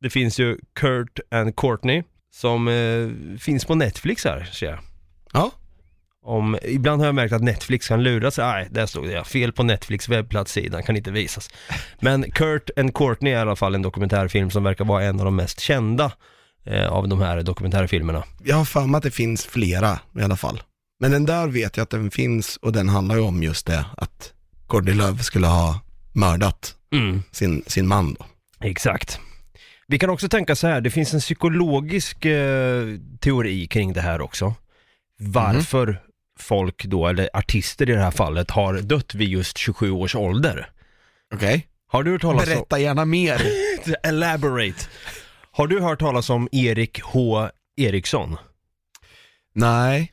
det 0.00 0.10
finns 0.10 0.38
ju 0.38 0.58
Kurt 0.74 1.20
and 1.30 1.56
Courtney 1.56 2.02
som 2.34 2.68
eh, 2.68 3.08
finns 3.38 3.64
på 3.64 3.74
Netflix 3.74 4.24
här, 4.24 4.44
ser 4.44 4.66
jag. 4.66 4.78
Ja. 5.36 5.50
Om, 6.22 6.58
ibland 6.62 7.00
har 7.00 7.06
jag 7.06 7.14
märkt 7.14 7.32
att 7.32 7.42
Netflix 7.42 7.88
kan 7.88 8.02
lura 8.02 8.30
sig, 8.30 8.44
nej, 8.44 8.68
där 8.70 8.86
stod 8.86 9.08
det, 9.08 9.24
fel 9.24 9.52
på 9.52 9.62
Netflix 9.62 10.08
webbplatssida, 10.08 10.82
kan 10.82 10.96
inte 10.96 11.10
visas. 11.10 11.50
Men 12.00 12.30
Kurt 12.30 12.70
and 12.76 12.94
Courtney 12.94 13.32
är 13.32 13.36
i 13.36 13.40
alla 13.40 13.56
fall 13.56 13.74
en 13.74 13.82
dokumentärfilm 13.82 14.50
som 14.50 14.64
verkar 14.64 14.84
vara 14.84 15.04
en 15.04 15.18
av 15.18 15.24
de 15.24 15.36
mest 15.36 15.60
kända 15.60 16.12
eh, 16.64 16.86
av 16.86 17.08
de 17.08 17.20
här 17.20 17.42
dokumentärfilmerna. 17.42 18.24
Jag 18.44 18.56
har 18.56 18.64
för 18.64 18.86
mig 18.86 18.98
att 18.98 19.02
det 19.04 19.10
finns 19.10 19.46
flera 19.46 19.98
i 20.18 20.22
alla 20.22 20.36
fall. 20.36 20.62
Men 21.00 21.10
den 21.10 21.26
där 21.26 21.48
vet 21.48 21.76
jag 21.76 21.84
att 21.84 21.90
den 21.90 22.10
finns 22.10 22.56
och 22.56 22.72
den 22.72 22.88
handlar 22.88 23.16
ju 23.16 23.22
om 23.22 23.42
just 23.42 23.66
det, 23.66 23.84
att 23.96 24.32
Courtney 24.68 24.94
Love 24.94 25.22
skulle 25.22 25.46
ha 25.46 25.80
mördat 26.12 26.72
Mm. 26.92 27.22
sin, 27.32 27.62
sin 27.66 27.86
man 27.88 28.14
då. 28.14 28.26
Exakt. 28.60 29.20
Vi 29.88 29.98
kan 29.98 30.10
också 30.10 30.28
tänka 30.28 30.56
så 30.56 30.66
här, 30.66 30.80
det 30.80 30.90
finns 30.90 31.14
en 31.14 31.20
psykologisk 31.20 32.24
eh, 32.24 32.86
teori 33.20 33.66
kring 33.66 33.92
det 33.92 34.00
här 34.00 34.20
också. 34.20 34.54
Varför 35.18 36.02
folk 36.38 36.84
då, 36.84 37.06
eller 37.06 37.30
artister 37.32 37.90
i 37.90 37.92
det 37.92 37.98
här 37.98 38.10
fallet, 38.10 38.50
har 38.50 38.74
dött 38.74 39.14
vid 39.14 39.28
just 39.28 39.58
27 39.58 39.90
års 39.90 40.14
ålder. 40.14 40.70
Okej. 41.34 41.66
Har 41.88 42.02
du 42.02 42.10
hört 42.12 42.20
talas 42.20 42.48
om... 42.48 42.54
Berätta 42.54 42.78
gärna 42.78 43.04
mer. 43.04 43.42
Elaborate. 44.02 44.88
Har 45.50 45.66
du 45.66 45.80
hört 45.80 46.00
talas 46.00 46.30
om 46.30 46.48
Erik 46.52 47.02
H. 47.02 47.48
Eriksson? 47.76 48.36
Nej, 49.54 50.12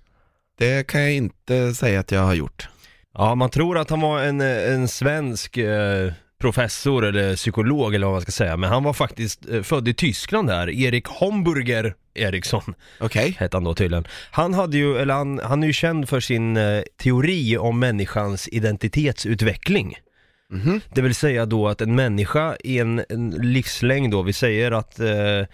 det 0.57 0.87
kan 0.87 1.01
jag 1.01 1.13
inte 1.13 1.73
säga 1.73 1.99
att 1.99 2.11
jag 2.11 2.21
har 2.21 2.33
gjort. 2.33 2.67
Ja, 3.13 3.35
man 3.35 3.49
tror 3.49 3.77
att 3.77 3.89
han 3.89 4.01
var 4.01 4.21
en, 4.21 4.41
en 4.41 4.87
svensk 4.87 5.57
eh, 5.57 6.11
professor 6.43 7.05
eller 7.05 7.35
psykolog 7.35 7.95
eller 7.95 8.05
vad 8.07 8.13
man 8.13 8.21
ska 8.21 8.31
säga, 8.31 8.57
men 8.57 8.69
han 8.69 8.83
var 8.83 8.93
faktiskt 8.93 9.49
eh, 9.49 9.61
född 9.61 9.87
i 9.87 9.93
Tyskland 9.93 10.47
där, 10.47 10.69
Erik 10.69 11.07
Homburger 11.07 11.95
Eriksson. 12.15 12.73
Okej. 12.99 13.35
hette 13.39 13.57
han 13.57 13.63
då 13.63 13.73
tydligen. 13.73 14.07
Han 14.31 14.53
hade 14.53 14.77
ju, 14.77 14.97
eller 14.97 15.13
han, 15.13 15.39
han 15.43 15.63
är 15.63 15.67
ju 15.67 15.73
känd 15.73 16.09
för 16.09 16.19
sin 16.19 16.57
eh, 16.57 16.81
teori 17.03 17.57
om 17.57 17.79
människans 17.79 18.47
identitetsutveckling. 18.51 19.95
Mhm. 20.51 20.81
Det 20.95 21.01
vill 21.01 21.15
säga 21.15 21.45
då 21.45 21.67
att 21.67 21.81
en 21.81 21.95
människa 21.95 22.55
i 22.63 22.79
en, 22.79 23.03
en 23.09 23.29
livslängd 23.29 24.11
då, 24.11 24.21
vi 24.21 24.33
säger 24.33 24.71
att 24.71 24.99
eh, 24.99 25.45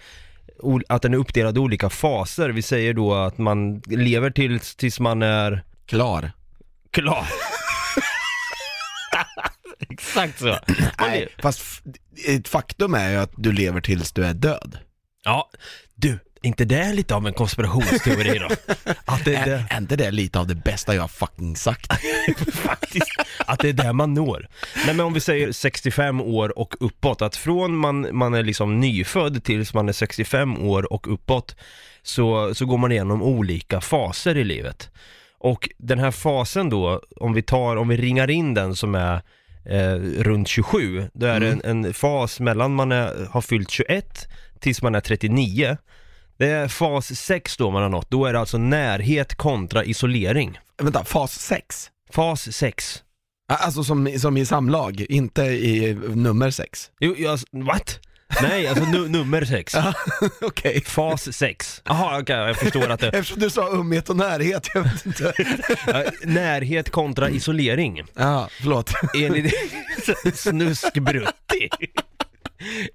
att 0.88 1.02
den 1.02 1.14
är 1.14 1.18
uppdelad 1.18 1.56
i 1.56 1.60
olika 1.60 1.90
faser. 1.90 2.48
Vi 2.48 2.62
säger 2.62 2.94
då 2.94 3.14
att 3.14 3.38
man 3.38 3.80
lever 3.86 4.30
tills, 4.30 4.76
tills 4.76 5.00
man 5.00 5.22
är 5.22 5.62
Klar. 5.86 6.32
klar. 6.90 7.26
Exakt 10.00 10.38
så. 10.38 10.58
Nej, 11.00 11.28
fast 11.38 11.82
ett 12.26 12.48
faktum 12.48 12.94
är 12.94 13.10
ju 13.10 13.16
att 13.16 13.32
du 13.36 13.52
lever 13.52 13.80
tills 13.80 14.12
du 14.12 14.24
är 14.24 14.34
död. 14.34 14.78
Ja, 15.24 15.50
du, 15.94 16.18
inte 16.42 16.64
det 16.64 16.78
är 16.78 16.92
lite 16.92 17.14
av 17.14 17.26
en 17.26 17.32
konspirationsteori 17.32 18.38
då? 18.38 18.48
Att 19.04 19.24
det 19.24 19.34
är 19.34 19.46
det. 19.46 19.64
Är 19.70 19.78
inte 19.78 19.96
det 19.96 20.10
lite 20.10 20.38
av 20.38 20.46
det 20.46 20.54
bästa 20.54 20.94
jag 20.94 21.02
har 21.02 21.08
fucking 21.08 21.56
sagt? 21.56 21.92
faktiskt, 22.52 23.10
att 23.46 23.58
det 23.58 23.68
är 23.68 23.72
där 23.72 23.92
man 23.92 24.14
når. 24.14 24.48
Nej 24.86 24.94
men 24.94 25.06
om 25.06 25.12
vi 25.12 25.20
säger 25.20 25.52
65 25.52 26.20
år 26.20 26.58
och 26.58 26.74
uppåt, 26.80 27.22
att 27.22 27.36
från 27.36 27.76
man, 27.76 28.08
man 28.12 28.34
är 28.34 28.42
liksom 28.42 28.80
nyfödd 28.80 29.44
tills 29.44 29.74
man 29.74 29.88
är 29.88 29.92
65 29.92 30.58
år 30.58 30.92
och 30.92 31.12
uppåt, 31.12 31.56
så, 32.02 32.54
så 32.54 32.66
går 32.66 32.78
man 32.78 32.92
igenom 32.92 33.22
olika 33.22 33.80
faser 33.80 34.36
i 34.36 34.44
livet. 34.44 34.90
Och 35.38 35.68
den 35.78 35.98
här 35.98 36.10
fasen 36.10 36.70
då, 36.70 37.02
om 37.16 37.32
vi 37.32 37.42
tar, 37.42 37.76
om 37.76 37.88
vi 37.88 37.96
ringar 37.96 38.30
in 38.30 38.54
den 38.54 38.76
som 38.76 38.94
är 38.94 39.22
eh, 39.64 39.94
runt 40.22 40.48
27, 40.48 41.10
då 41.12 41.26
är 41.26 41.40
det 41.40 41.48
en, 41.48 41.62
en 41.64 41.94
fas 41.94 42.40
mellan 42.40 42.74
man 42.74 42.92
är, 42.92 43.26
har 43.30 43.40
fyllt 43.40 43.70
21 43.70 44.28
tills 44.60 44.82
man 44.82 44.94
är 44.94 45.00
39. 45.00 45.76
Det 46.36 46.46
är 46.46 46.68
fas 46.68 47.18
6 47.18 47.56
då 47.56 47.70
man 47.70 47.82
har 47.82 47.88
nått, 47.88 48.10
då 48.10 48.26
är 48.26 48.32
det 48.32 48.40
alltså 48.40 48.58
närhet 48.58 49.34
kontra 49.34 49.84
isolering. 49.84 50.58
Vänta, 50.82 51.04
fas 51.04 51.40
6? 51.40 51.90
Fas 52.10 52.52
6. 52.52 53.02
Alltså 53.48 53.84
som, 53.84 54.18
som 54.18 54.36
i 54.36 54.46
samlag, 54.46 55.00
inte 55.00 55.42
i 55.42 55.94
nummer 56.14 56.50
6? 56.50 56.90
Jo, 57.00 57.14
jag, 57.18 57.38
what? 57.50 58.00
Nej, 58.42 58.66
alltså 58.66 58.84
nu, 58.84 59.08
nummer 59.08 59.44
6. 59.44 59.74
Okej. 60.40 60.82
Fas 60.84 61.36
6. 61.36 61.82
Jaha, 61.84 62.20
okej, 62.20 62.36
jag 62.36 62.56
förstår 62.56 62.88
att 62.90 63.00
det... 63.00 63.08
Eftersom 63.12 63.40
du 63.40 63.50
sa 63.50 63.68
umhet 63.72 64.10
och 64.10 64.16
närhet, 64.16 64.68
jag 64.74 64.82
vet 64.82 65.06
inte. 65.06 65.34
Närhet 66.24 66.90
kontra 66.90 67.30
isolering. 67.30 68.02
Ja, 68.14 68.48
förlåt. 68.60 68.92
Enligt... 69.14 69.54
Snuskbrutti. 70.34 71.68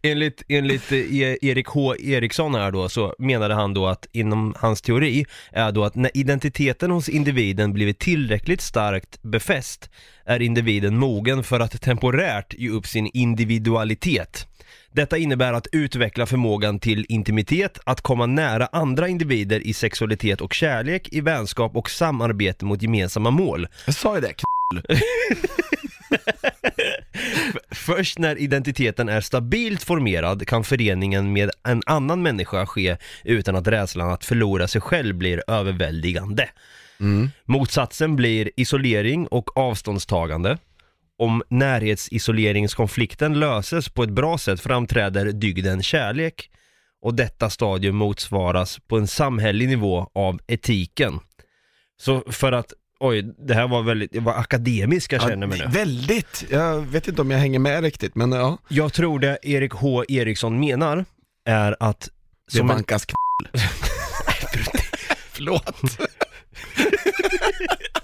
Enligt, 0.01 0.43
enligt 0.49 0.91
eh, 0.91 0.97
E- 0.97 1.37
Erik 1.41 1.67
H. 1.67 1.95
Eriksson 1.95 2.55
här 2.55 2.71
då, 2.71 2.89
så 2.89 3.15
menade 3.19 3.53
han 3.53 3.73
då 3.73 3.87
att 3.87 4.07
inom 4.11 4.55
hans 4.59 4.81
teori 4.81 5.25
är 5.51 5.71
då 5.71 5.83
att 5.83 5.95
när 5.95 6.11
identiteten 6.13 6.91
hos 6.91 7.09
individen 7.09 7.73
blivit 7.73 7.99
tillräckligt 7.99 8.61
starkt 8.61 9.23
befäst 9.23 9.89
är 10.25 10.41
individen 10.41 10.97
mogen 10.97 11.43
för 11.43 11.59
att 11.59 11.81
temporärt 11.81 12.53
ge 12.53 12.69
upp 12.69 12.87
sin 12.87 13.09
individualitet. 13.13 14.47
Detta 14.95 15.17
innebär 15.17 15.53
att 15.53 15.67
utveckla 15.71 16.25
förmågan 16.25 16.79
till 16.79 17.05
intimitet, 17.09 17.79
att 17.83 18.01
komma 18.01 18.25
nära 18.25 18.65
andra 18.65 19.07
individer 19.07 19.67
i 19.67 19.73
sexualitet 19.73 20.41
och 20.41 20.53
kärlek, 20.53 21.13
i 21.13 21.21
vänskap 21.21 21.75
och 21.75 21.89
samarbete 21.89 22.65
mot 22.65 22.81
gemensamma 22.81 23.31
mål. 23.31 23.67
Jag 23.85 23.95
sa 23.95 24.15
ju 24.15 24.21
det, 24.21 24.33
Först 27.71 28.19
när 28.19 28.39
identiteten 28.39 29.09
är 29.09 29.21
stabilt 29.21 29.83
formerad 29.83 30.47
kan 30.47 30.63
föreningen 30.63 31.33
med 31.33 31.51
en 31.63 31.81
annan 31.85 32.21
människa 32.21 32.65
ske 32.65 32.97
utan 33.23 33.55
att 33.55 33.67
rädslan 33.67 34.11
att 34.11 34.25
förlora 34.25 34.67
sig 34.67 34.81
själv 34.81 35.15
blir 35.15 35.43
överväldigande. 35.47 36.49
Motsatsen 37.45 38.15
blir 38.15 38.49
isolering 38.55 39.27
och 39.27 39.57
avståndstagande. 39.57 40.57
Om 41.17 41.43
närhetsisoleringskonflikten 41.49 43.39
löses 43.39 43.89
på 43.89 44.03
ett 44.03 44.09
bra 44.09 44.37
sätt 44.37 44.61
framträder 44.61 45.25
dygden 45.25 45.83
kärlek 45.83 46.49
och 47.01 47.13
detta 47.15 47.49
stadium 47.49 47.95
motsvaras 47.95 48.79
på 48.87 48.97
en 48.97 49.07
samhällelig 49.07 49.67
nivå 49.67 50.09
av 50.13 50.39
etiken. 50.47 51.19
Så 52.01 52.23
för 52.31 52.51
att, 52.51 52.73
oj, 52.99 53.21
det 53.47 53.53
här 53.53 53.67
var 53.67 53.83
väldigt, 53.83 54.11
det 54.11 54.19
var 54.19 54.33
akademisk 54.33 55.13
jag 55.13 55.21
känner 55.21 55.47
mig 55.47 55.59
nu. 55.59 55.65
Väldigt, 55.67 56.45
jag 56.49 56.81
vet 56.81 57.07
inte 57.07 57.21
om 57.21 57.31
jag 57.31 57.37
hänger 57.39 57.59
med 57.59 57.83
riktigt, 57.83 58.15
men 58.15 58.31
ja. 58.31 58.57
Jag 58.67 58.93
tror 58.93 59.19
det 59.19 59.37
Erik 59.41 59.73
H. 59.73 60.03
Eriksson 60.07 60.59
menar 60.59 61.05
är 61.45 61.75
att 61.79 62.09
Det 62.51 62.57
som 62.57 62.69
en, 62.69 62.75
vankas 62.75 63.05
k***. 63.11 63.13
Förlåt. 65.31 65.75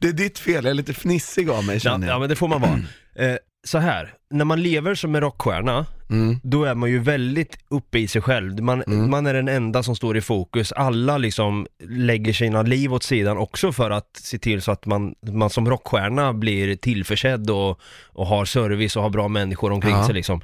det 0.00 0.08
är 0.08 0.12
ditt 0.12 0.38
fel, 0.38 0.64
jag 0.64 0.70
är 0.70 0.74
lite 0.74 0.94
fnissig 0.94 1.50
av 1.50 1.64
mig 1.64 1.74
Ja, 1.76 1.80
känner 1.80 2.06
ja 2.06 2.12
jag. 2.12 2.20
men 2.20 2.28
det 2.28 2.36
får 2.36 2.48
man 2.48 2.60
vara. 2.60 2.80
Eh, 3.18 3.36
så 3.66 3.78
här, 3.78 4.14
när 4.30 4.44
man 4.44 4.62
lever 4.62 4.94
som 4.94 5.14
en 5.14 5.20
rockstjärna, 5.20 5.86
Mm. 6.10 6.40
då 6.42 6.64
är 6.64 6.74
man 6.74 6.90
ju 6.90 6.98
väldigt 6.98 7.58
uppe 7.68 7.98
i 7.98 8.08
sig 8.08 8.22
själv. 8.22 8.62
Man, 8.62 8.82
man 8.86 9.26
är 9.26 9.34
den 9.34 9.48
enda 9.48 9.82
som 9.82 9.96
står 9.96 10.16
i 10.16 10.20
fokus. 10.20 10.72
Alla 10.72 11.18
liksom 11.18 11.66
lägger 11.88 12.32
sina 12.32 12.62
liv 12.62 12.94
åt 12.94 13.02
sidan 13.02 13.38
också 13.38 13.72
för 13.72 13.90
att 13.90 14.08
se 14.22 14.38
till 14.38 14.62
så 14.62 14.72
att 14.72 14.86
man, 14.86 15.14
man 15.32 15.50
som 15.50 15.68
rockstjärna 15.70 16.32
blir 16.32 16.76
tillförsedd 16.76 17.50
och, 17.50 17.80
och 18.06 18.26
har 18.26 18.44
service 18.44 18.96
och 18.96 19.02
har 19.02 19.10
bra 19.10 19.28
människor 19.28 19.72
omkring 19.72 19.94
Ja. 19.94 20.06
sig 20.06 20.14
liksom. 20.14 20.40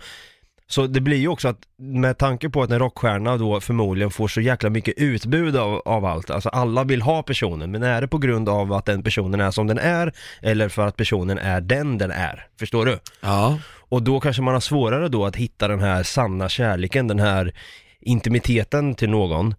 Så 0.66 0.86
det 0.86 1.00
blir 1.00 1.16
ju 1.16 1.28
också 1.28 1.48
att 1.48 1.58
med 1.76 2.18
tanke 2.18 2.50
på 2.50 2.62
att 2.62 2.70
en 2.70 2.78
rockstjärna 2.78 3.36
då 3.36 3.60
förmodligen 3.60 4.10
får 4.10 4.28
så 4.28 4.40
jäkla 4.40 4.70
mycket 4.70 4.94
utbud 4.96 5.56
av, 5.56 5.82
av 5.84 6.04
allt, 6.04 6.30
alltså 6.30 6.48
alla 6.48 6.84
vill 6.84 7.02
ha 7.02 7.22
personen, 7.22 7.70
men 7.70 7.82
är 7.82 8.00
det 8.00 8.08
på 8.08 8.18
grund 8.18 8.48
av 8.48 8.72
att 8.72 8.84
den 8.84 9.02
personen 9.02 9.40
är 9.40 9.50
som 9.50 9.66
den 9.66 9.78
är 9.78 10.12
eller 10.42 10.68
för 10.68 10.86
att 10.86 10.96
personen 10.96 11.38
är 11.38 11.60
den 11.60 11.98
den 11.98 12.10
är? 12.10 12.46
Förstår 12.58 12.86
du? 12.86 12.98
Ja. 13.20 13.58
Och 13.88 14.02
då 14.02 14.20
kanske 14.20 14.42
man 14.42 14.54
har 14.54 14.60
svårare 14.60 15.08
då 15.08 15.26
att 15.26 15.36
hitta 15.36 15.68
den 15.68 15.80
här 15.80 16.02
sanna 16.02 16.48
kärleken, 16.48 17.08
den 17.08 17.18
här 17.18 17.54
intimiteten 18.00 18.94
till 18.94 19.10
någon. 19.10 19.54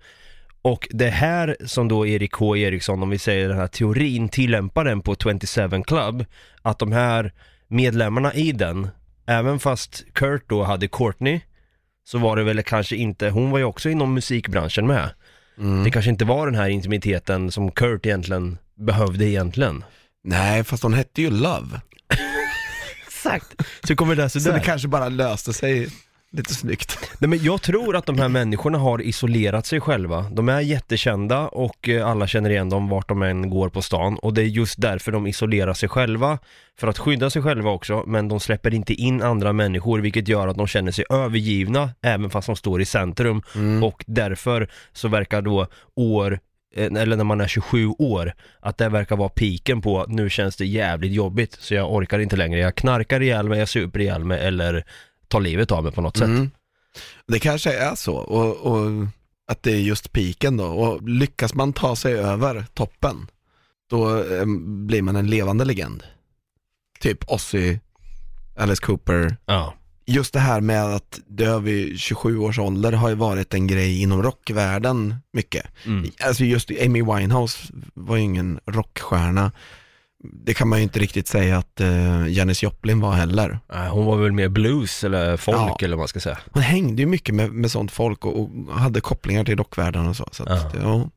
Och 0.62 0.88
det 0.92 1.10
här 1.10 1.58
som 1.66 1.88
då 1.88 2.08
Erik 2.08 2.32
K 2.32 2.58
Eriksson, 2.58 3.04
om 3.04 3.10
vi 3.10 3.20
säger 3.20 3.50
den 3.50 3.58
här 3.58 3.68
teorin, 3.68 4.30
tillämpar 4.30 4.86
den 4.86 5.02
på 5.02 5.16
27 5.16 5.84
Club, 5.84 6.26
att 6.62 6.80
de 6.80 6.92
här 6.92 7.34
medlemmarna 7.68 8.34
i 8.34 8.52
den, 8.52 8.90
även 9.28 9.60
fast 9.60 10.04
Kurt 10.14 10.44
då 10.50 10.64
hade 10.64 10.88
Courtney, 10.88 11.40
så 12.08 12.18
var 12.18 12.36
det 12.36 12.44
väl 12.44 12.64
kanske 12.64 12.96
inte, 12.96 13.30
hon 13.30 13.52
var 13.52 13.58
ju 13.58 13.64
också 13.66 13.90
inom 13.90 14.14
musikbranschen 14.14 14.88
med. 14.88 15.10
Det 15.84 15.92
kanske 15.92 16.12
inte 16.12 16.26
var 16.26 16.46
den 16.46 16.56
här 16.56 16.70
intimiteten 16.70 17.52
som 17.52 17.72
Kurt 17.72 18.06
egentligen 18.06 18.58
behövde 18.78 19.26
egentligen. 19.26 19.84
Nej, 20.24 20.64
fast 20.64 20.84
hon 20.84 20.94
hette 20.94 21.22
ju 21.22 21.30
Love. 21.30 21.82
Exakt! 23.08 23.54
Så 23.88 23.96
kommer 23.96 24.16
det 24.16 24.30
Så 24.30 24.40
sådär. 24.40 24.58
det 24.58 24.64
kanske 24.66 24.88
bara 24.88 25.10
löste 25.10 25.54
sig 25.54 25.88
lite 26.36 26.54
snyggt. 26.54 27.00
Nej 27.20 27.30
men 27.30 27.44
jag 27.44 27.62
tror 27.62 27.96
att 27.96 28.06
de 28.06 28.20
här 28.20 28.30
människorna 28.40 28.78
har 28.78 29.02
isolerat 29.02 29.66
sig 29.66 29.80
själva. 29.80 30.26
De 30.32 30.50
är 30.50 30.60
jättekända 30.60 31.48
och 31.48 31.90
eh, 31.90 32.08
alla 32.08 32.28
känner 32.28 32.50
igen 32.50 32.70
dem 32.70 32.90
vart 32.90 33.10
de 33.10 33.22
än 33.22 33.50
går 33.50 33.70
på 33.70 33.82
stan 33.82 34.18
och 34.18 34.34
det 34.34 34.42
är 34.42 34.46
just 34.46 34.82
därför 34.82 35.12
de 35.12 35.28
isolerar 35.28 35.74
sig 35.74 35.90
själva. 35.90 36.40
För 36.80 36.88
att 36.88 37.00
skydda 37.00 37.30
sig 37.30 37.42
själva 37.42 37.72
också, 37.72 38.04
men 38.08 38.28
de 38.28 38.40
släpper 38.40 38.74
inte 38.74 38.94
in 38.94 39.22
andra 39.22 39.54
människor 39.54 40.00
vilket 40.00 40.28
gör 40.28 40.48
att 40.48 40.58
de 40.58 40.68
känner 40.68 40.92
sig 40.92 41.06
övergivna 41.10 41.90
även 42.02 42.30
fast 42.30 42.46
de 42.46 42.56
står 42.56 42.82
i 42.82 42.86
centrum 42.86 43.42
och 43.84 44.04
därför 44.08 44.70
så 44.94 45.08
verkar 45.08 45.42
då 45.42 45.68
år 45.96 46.40
eh, 46.76 46.86
eller 46.86 47.16
när 47.16 47.24
man 47.24 47.42
är 47.42 47.48
27 47.48 47.88
år, 47.88 48.34
att 48.60 48.78
det 48.78 48.90
verkar 48.90 49.16
vara 49.16 49.30
piken 49.30 49.82
på 49.82 50.06
nu 50.08 50.30
känns 50.30 50.56
det 50.56 50.66
jävligt 50.66 51.12
jobbigt 51.12 51.58
så 51.60 51.74
jag 51.74 51.94
orkar 51.94 52.20
inte 52.20 52.36
längre. 52.36 52.60
Jag 52.60 52.76
knarkar 52.76 53.22
ihjäl 53.22 53.50
mig, 53.50 53.60
jag 53.60 53.70
super 53.70 54.00
ihjäl 54.00 54.24
mig 54.24 54.46
eller 54.48 54.86
tar 55.28 55.42
livet 55.42 55.72
av 55.72 55.84
mig 55.84 55.92
på 55.92 56.02
något 56.02 56.18
sätt. 56.18 56.28
Mm. 56.28 56.52
Det 57.28 57.40
kanske 57.40 57.74
är 57.74 57.96
så, 57.96 58.16
och, 58.16 58.56
och 58.58 59.08
att 59.48 59.64
det 59.64 59.72
är 59.72 59.80
just 59.80 60.12
piken 60.12 60.58
då. 60.58 60.66
Och 60.66 61.10
lyckas 61.10 61.54
man 61.54 61.74
ta 61.74 61.96
sig 61.96 62.14
över 62.14 62.66
toppen, 62.74 63.28
då 63.90 64.24
eh, 64.24 64.46
blir 64.66 65.02
man 65.02 65.16
en 65.16 65.28
levande 65.28 65.66
legend. 65.66 66.04
Typ 67.00 67.32
Ozzy, 67.32 67.80
Alice 68.58 68.86
Cooper. 68.86 69.38
Ja. 69.46 69.74
Just 70.08 70.34
det 70.34 70.40
här 70.40 70.62
med 70.62 70.84
att 70.84 71.20
dö 71.28 71.60
vid 71.60 72.00
27 72.00 72.38
års 72.38 72.60
ålder 72.60 72.92
har 72.92 73.10
ju 73.10 73.16
varit 73.16 73.54
en 73.54 73.68
grej 73.68 74.02
inom 74.02 74.24
rockvärlden 74.24 75.16
mycket. 75.34 75.66
Mm. 75.86 76.12
Alltså 76.20 76.44
just 76.44 76.72
Amy 76.86 77.04
Winehouse 77.04 77.74
var 77.94 78.16
ju 78.16 78.24
ingen 78.24 78.60
rockstjärna. 78.66 79.52
Det 80.34 80.54
kan 80.54 80.68
man 80.68 80.80
ju 80.80 80.84
inte 80.84 81.00
riktigt 81.00 81.28
säga 81.28 81.58
att 81.58 81.82
uh, 81.82 82.30
Janis 82.32 82.64
Joplin 82.64 83.00
var 83.02 83.12
heller. 83.12 83.60
Nej, 83.74 83.90
hon 83.90 84.06
var 84.06 84.18
väl 84.18 84.32
mer 84.32 84.50
blues 84.50 85.04
eller 85.04 85.38
folk 85.38 85.58
Ja. 85.58 85.78
eller 85.82 85.96
vad 85.96 86.02
man 86.02 86.08
ska 86.08 86.20
säga. 86.20 86.38
Hon 86.52 86.64
hängde 86.64 87.02
ju 87.02 87.06
mycket 87.08 87.36
med, 87.36 87.52
med 87.52 87.72
sånt 87.72 87.92
folk 87.92 88.26
och, 88.26 88.40
och 88.42 88.50
hade 88.80 89.02
kopplingar 89.02 89.44
till 89.44 89.58
rockvärlden 89.58 90.08
och 90.08 90.16
så. 90.16 90.28
så 90.32 90.44
att, 90.44 90.74
Ja. 90.74 90.82
ja. 90.82 91.10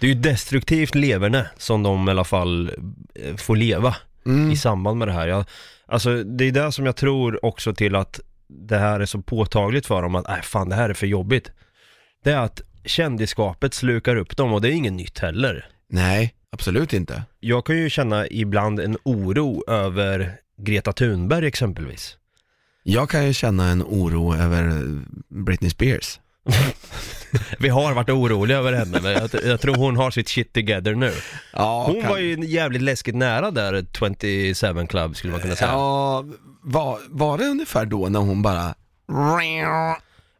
Det 0.00 0.06
är 0.06 0.14
ju 0.14 0.20
destruktivt 0.20 0.94
leverne 0.94 1.46
som 1.56 1.82
de 1.82 2.08
i 2.08 2.10
alla 2.10 2.24
fall 2.24 2.70
eh, 3.14 3.36
får 3.36 3.56
leva 3.56 3.96
Mm. 4.26 4.50
i 4.50 4.56
samband 4.56 4.98
med 4.98 5.08
det 5.08 5.12
här. 5.12 5.28
Jag, 5.28 5.44
alltså 5.86 6.22
det 6.24 6.44
är 6.44 6.52
det 6.52 6.72
som 6.72 6.86
jag 6.86 6.96
tror 6.96 7.44
också 7.44 7.74
till 7.74 7.96
att 7.96 8.20
det 8.48 8.78
här 8.78 9.00
är 9.00 9.06
så 9.06 9.22
påtagligt 9.22 9.86
för 9.86 10.02
dem 10.02 10.14
att, 10.14 10.28
nej 10.28 10.42
fan 10.42 10.68
det 10.68 10.74
här 10.74 10.90
är 10.90 10.94
för 10.94 11.06
jobbigt. 11.06 11.50
Det 12.24 12.30
är 12.32 12.38
att 12.38 12.60
kändisskapet 12.84 13.74
slukar 13.74 14.16
upp 14.16 14.36
dem 14.36 14.52
och 14.52 14.60
det 14.60 14.68
är 14.68 14.72
inget 14.72 14.92
nytt 14.92 15.18
heller. 15.18 15.66
Nej, 15.90 16.34
absolut 16.52 16.92
inte. 16.92 17.22
Jag 17.40 17.66
kan 17.66 17.76
ju 17.76 17.90
känna 17.90 18.26
ibland 18.26 18.80
en 18.80 18.98
oro 19.02 19.70
över 19.70 20.36
Greta 20.58 20.92
Thunberg 20.92 21.46
exempelvis. 21.46 22.16
Jag 22.82 23.10
kan 23.10 23.26
ju 23.26 23.32
känna 23.32 23.68
en 23.68 23.82
oro 23.82 24.34
över 24.34 24.82
Britney 25.28 25.70
Spears. 25.70 26.20
Vi 27.58 27.68
har 27.68 27.92
varit 27.92 28.08
oroliga 28.08 28.58
över 28.58 28.72
henne 28.72 29.00
men 29.02 29.12
jag, 29.12 29.30
jag 29.44 29.60
tror 29.60 29.74
hon 29.74 29.96
har 29.96 30.10
sitt 30.10 30.28
shit 30.28 30.52
together 30.52 30.94
nu. 30.94 31.12
Ja, 31.52 31.84
Hon 31.86 32.08
var 32.08 32.18
ju 32.18 32.44
jävligt 32.44 32.82
läskigt 32.82 33.14
nära 33.14 33.50
där 33.50 33.86
27 34.54 34.86
Club 34.86 35.16
skulle 35.16 35.32
man 35.32 35.40
kunna 35.40 35.56
säga. 35.56 35.70
Ja, 35.70 36.24
var, 36.62 36.98
var 37.08 37.38
det 37.38 37.44
ungefär 37.44 37.84
då 37.86 38.08
när 38.08 38.20
hon 38.20 38.42
bara 38.42 38.74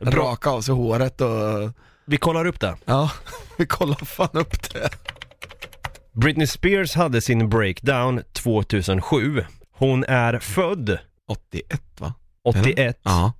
raka 0.03 0.51
av 0.51 0.61
sig 0.61 0.75
håret 0.75 1.21
och... 1.21 1.71
Vi 2.05 2.17
kollar 2.17 2.45
upp 2.45 2.61
det. 2.61 2.77
Ja, 2.85 3.11
vi 3.57 3.67
kollar 3.67 4.05
fan 4.05 4.29
upp 4.33 4.73
det. 4.73 4.91
Britney 6.15 6.47
Spears 6.47 6.95
hade 6.95 7.21
sin 7.21 7.49
breakdown 7.49 8.23
2007. 8.33 9.45
Hon 9.73 10.05
är 10.05 10.39
född 10.39 10.99
81 11.29 11.83
va? 11.99 12.15
81. 12.45 13.01
Ja. 13.03 13.33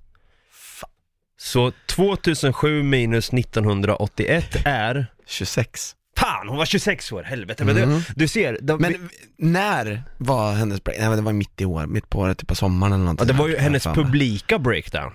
Så 1.39 1.71
2007 1.85 2.83
minus 2.83 3.33
1981 3.33 4.45
är... 4.65 5.05
26. 5.27 5.95
Fan, 6.17 6.47
hon 6.47 6.57
var 6.57 6.65
26 6.65 7.11
år, 7.11 7.23
helvete. 7.23 7.65
Men 7.65 7.75
du, 7.75 8.01
du 8.15 8.27
ser, 8.27 8.57
de, 8.61 8.81
Men 8.81 9.09
när 9.37 10.03
var 10.17 10.53
hennes 10.53 10.83
break? 10.83 10.97
Nej 10.99 11.07
men 11.09 11.17
det 11.17 11.23
var 11.23 11.33
mitt 11.33 11.61
i 11.61 11.65
år, 11.65 11.85
mitt 11.85 12.09
på 12.09 12.19
året, 12.19 12.37
typ 12.37 12.47
på 12.47 12.55
sommaren 12.55 12.93
eller 12.93 13.01
ja, 13.01 13.03
någonting. 13.03 13.27
det 13.27 13.33
var 13.33 13.47
ju 13.47 13.57
hennes 13.57 13.85
har 13.85 13.93
för 13.93 14.01
mig. 14.01 14.11
publika 14.11 14.59
breakdown. 14.59 15.11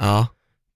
Ja, 0.00 0.26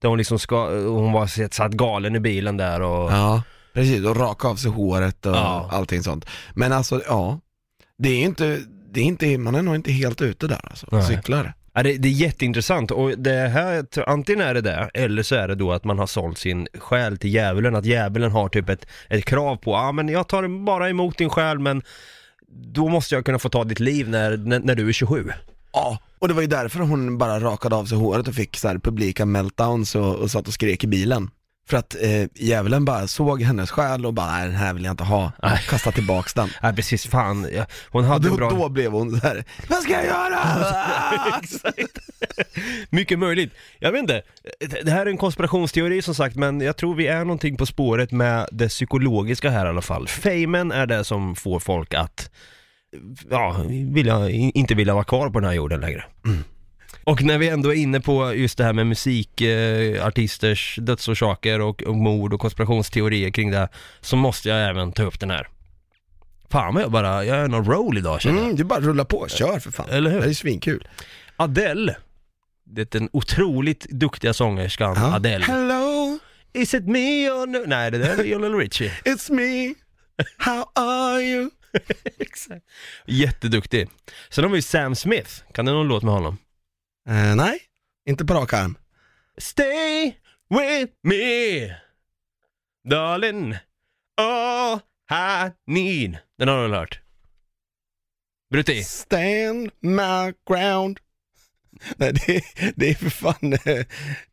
Där 0.01 0.09
hon 0.09 0.17
liksom 0.17 0.39
ska, 0.39 0.69
hon 0.69 1.11
var 1.11 1.27
sett- 1.27 1.53
satt 1.53 1.71
galen 1.71 2.15
i 2.15 2.19
bilen 2.19 2.57
där 2.57 2.81
och... 2.81 3.11
ja, 3.11 3.43
precis. 3.75 4.05
Och 4.05 4.15
raka 4.17 4.47
av 4.47 4.55
sig 4.55 4.71
håret 4.71 5.25
och 5.25 5.35
Ja. 5.35 5.69
allting 5.71 6.03
sånt. 6.03 6.25
Men 6.53 6.71
alltså, 6.73 7.01
ja. 7.07 7.39
Det 7.97 8.09
är 8.09 8.21
inte, 8.23 8.59
det 8.93 8.99
är 8.99 9.03
inte, 9.03 9.37
man 9.37 9.55
är 9.55 9.61
nog 9.61 9.75
inte 9.75 9.91
helt 9.91 10.21
ute 10.21 10.47
där 10.47 10.59
alltså. 10.63 10.87
Nej. 10.91 11.03
Cyklar. 11.03 11.53
Ja, 11.73 11.83
det, 11.83 11.97
det 11.97 12.07
är 12.07 12.11
jätteintressant 12.11 12.91
och 12.91 13.19
det 13.19 13.47
här, 13.47 13.85
antingen 14.09 14.41
är 14.41 14.53
det 14.53 14.61
det, 14.61 14.89
eller 14.93 15.23
så 15.23 15.35
är 15.35 15.47
det 15.47 15.55
då 15.55 15.71
att 15.71 15.83
man 15.83 15.99
har 15.99 16.07
sålt 16.07 16.37
sin 16.37 16.67
själ 16.79 17.17
till 17.17 17.33
djävulen, 17.33 17.75
att 17.75 17.85
djävulen 17.85 18.31
har 18.31 18.49
typ 18.49 18.69
ett, 18.69 18.85
ett 19.09 19.25
krav 19.25 19.55
på, 19.55 19.71
ja 19.71 19.91
men 19.91 20.09
jag 20.09 20.27
tar 20.27 20.65
bara 20.65 20.89
emot 20.89 21.17
din 21.17 21.29
själ 21.29 21.59
men 21.59 21.81
då 22.73 22.89
måste 22.89 23.15
jag 23.15 23.25
kunna 23.25 23.39
få 23.39 23.49
ta 23.49 23.63
ditt 23.63 23.79
liv 23.79 24.09
när, 24.09 24.37
när, 24.37 24.59
när 24.59 24.75
du 24.75 24.87
är 24.89 24.93
27. 24.93 25.31
Ja, 25.73 25.97
och 26.19 26.27
det 26.27 26.33
var 26.33 26.41
ju 26.41 26.47
därför 26.47 26.79
hon 26.79 27.17
bara 27.17 27.39
rakade 27.39 27.75
av 27.75 27.85
sig 27.85 27.97
håret 27.97 28.27
och 28.27 28.35
fick 28.35 28.57
så 28.57 28.67
här 28.67 28.77
publika 28.77 29.25
meltdowns 29.25 29.95
och, 29.95 30.15
och 30.15 30.31
satt 30.31 30.47
och 30.47 30.53
skrek 30.53 30.83
i 30.83 30.87
bilen. 30.87 31.29
För 31.69 31.77
att 31.77 31.95
eh, 32.01 32.27
djävulen 32.35 32.85
bara 32.85 33.07
såg 33.07 33.41
hennes 33.41 33.71
själ 33.71 34.05
och 34.05 34.13
bara, 34.13 34.31
nej 34.31 34.47
den 34.47 34.55
här 34.55 34.73
vill 34.73 34.83
jag 34.83 34.93
inte 34.93 35.03
ha, 35.03 35.31
Nej. 35.43 35.59
kasta 35.69 35.91
tillbaks 35.91 36.33
den. 36.33 36.49
Ja 36.61 36.73
precis, 36.75 37.07
fan, 37.07 37.47
ja, 37.53 37.65
hon 37.89 38.03
Och 38.03 38.09
hade 38.09 38.29
då, 38.29 38.35
bra... 38.35 38.49
då 38.49 38.69
blev 38.69 38.91
hon 38.91 39.11
så 39.19 39.27
här, 39.27 39.43
vad 39.69 39.83
ska 39.83 39.91
jag 39.93 40.05
göra? 40.05 40.39
Exakt. 41.43 41.99
Mycket 42.89 43.19
möjligt. 43.19 43.53
Jag 43.79 43.91
vet 43.91 43.99
inte, 43.99 44.21
det 44.83 44.91
här 44.91 45.05
är 45.05 45.09
en 45.09 45.17
konspirationsteori 45.17 46.01
som 46.01 46.15
sagt, 46.15 46.35
men 46.35 46.61
jag 46.61 46.77
tror 46.77 46.95
vi 46.95 47.07
är 47.07 47.19
någonting 47.19 47.57
på 47.57 47.65
spåret 47.65 48.11
med 48.11 48.47
det 48.51 48.67
psykologiska 48.69 49.49
här 49.49 49.65
i 49.65 49.69
alla 49.69 49.81
fall. 49.81 50.07
Famen 50.07 50.71
är 50.71 50.85
det 50.85 51.03
som 51.03 51.35
får 51.35 51.59
folk 51.59 51.93
att, 51.93 52.31
ja, 53.29 53.55
vilja, 53.93 54.29
inte 54.29 54.75
vilja 54.75 54.93
vara 54.93 55.03
kvar 55.03 55.29
på 55.29 55.39
den 55.39 55.49
här 55.49 55.55
jorden 55.55 55.81
längre. 55.81 56.05
Och 57.05 57.23
när 57.23 57.37
vi 57.37 57.49
ändå 57.49 57.69
är 57.69 57.75
inne 57.75 57.99
på 57.99 58.33
just 58.33 58.57
det 58.57 58.63
här 58.63 58.73
med 58.73 58.87
musikartisters 58.87 60.77
eh, 60.77 60.83
dödsorsaker 60.83 61.61
och, 61.61 61.83
och 61.83 61.95
mord 61.95 62.33
och 62.33 62.39
konspirationsteorier 62.39 63.29
kring 63.29 63.51
det, 63.51 63.69
så 64.01 64.15
måste 64.15 64.49
jag 64.49 64.69
även 64.69 64.91
ta 64.91 65.03
upp 65.03 65.19
den 65.19 65.29
här. 65.31 65.47
Fan 66.49 66.73
vad 66.73 66.83
jag 66.83 66.91
bara, 66.91 67.25
jag 67.25 67.37
är 67.37 67.47
någon 67.47 67.65
roll 67.65 67.97
idag 67.97 68.21
känner 68.21 68.35
jag. 68.37 68.43
Mm, 68.45 68.55
du 68.55 68.63
bara 68.63 68.79
rulla 68.79 69.05
på, 69.05 69.27
kör 69.27 69.59
för 69.59 69.71
fan. 69.71 69.89
Eller 69.89 70.11
hur? 70.11 70.21
Det 70.21 70.29
är 70.29 70.33
svinkul. 70.33 70.87
Adele, 71.35 71.95
det 72.63 72.81
är 72.95 72.99
den 72.99 73.09
otroligt 73.13 73.85
duktiga 73.89 74.33
sångerskan 74.33 74.95
Ja. 74.97 75.15
Adele. 75.15 75.45
Hello, 75.45 76.19
Is 76.53 76.73
it 76.73 76.87
me 76.87 77.29
or 77.29 77.47
no? 77.47 77.63
Nej, 77.67 77.91
det 77.91 77.97
där 77.97 78.19
är 78.19 78.23
Lionel 78.23 78.53
Richie. 78.55 78.91
it's 79.05 79.31
me, 79.31 79.73
how 80.37 80.65
are 80.75 81.21
you? 81.21 81.49
Exakt. 82.19 82.65
Jätteduktig. 83.05 83.89
Sen 84.29 84.43
har 84.43 84.51
vi 84.51 84.61
Sam 84.61 84.95
Smith, 84.95 85.31
kan 85.53 85.65
du 85.65 85.71
någon 85.71 85.87
låt 85.87 86.03
med 86.03 86.13
honom? 86.13 86.37
Eh, 87.09 87.35
nej, 87.35 87.59
inte 88.09 88.25
på 88.25 88.33
rak 88.33 88.53
arm. 88.53 88.77
Stay 89.37 90.05
with 90.49 90.93
me 91.03 91.75
Darling 92.89 93.55
All 94.17 94.79
Hanin. 95.09 96.17
Den 96.37 96.47
har 96.47 96.55
du 96.55 96.61
väl 96.61 96.73
hört? 96.79 96.99
Brutti? 98.51 98.83
Stand 98.83 99.71
my 99.79 100.33
ground. 100.49 100.99
Nej, 101.95 102.13
det, 102.13 102.41
det 102.75 102.89
är 102.89 102.95
för 102.95 103.09
fan, 103.09 103.53
eh, 103.53 103.85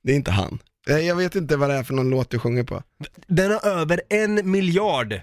det 0.03 0.13
är 0.13 0.17
inte 0.17 0.31
han. 0.31 0.59
Eh, 0.89 0.99
Jag 0.99 1.17
vet 1.17 1.35
inte 1.35 1.57
vad 1.57 1.71
det 1.71 1.75
är 1.77 1.83
för 1.83 1.95
någon 1.95 2.11
låt 2.11 2.31
du 2.31 2.39
sjunger 2.39 2.63
på. 2.65 2.83
Den 3.27 3.51
har 3.51 3.67
över 3.67 4.03
en 4.09 4.51
miljard 4.51 5.21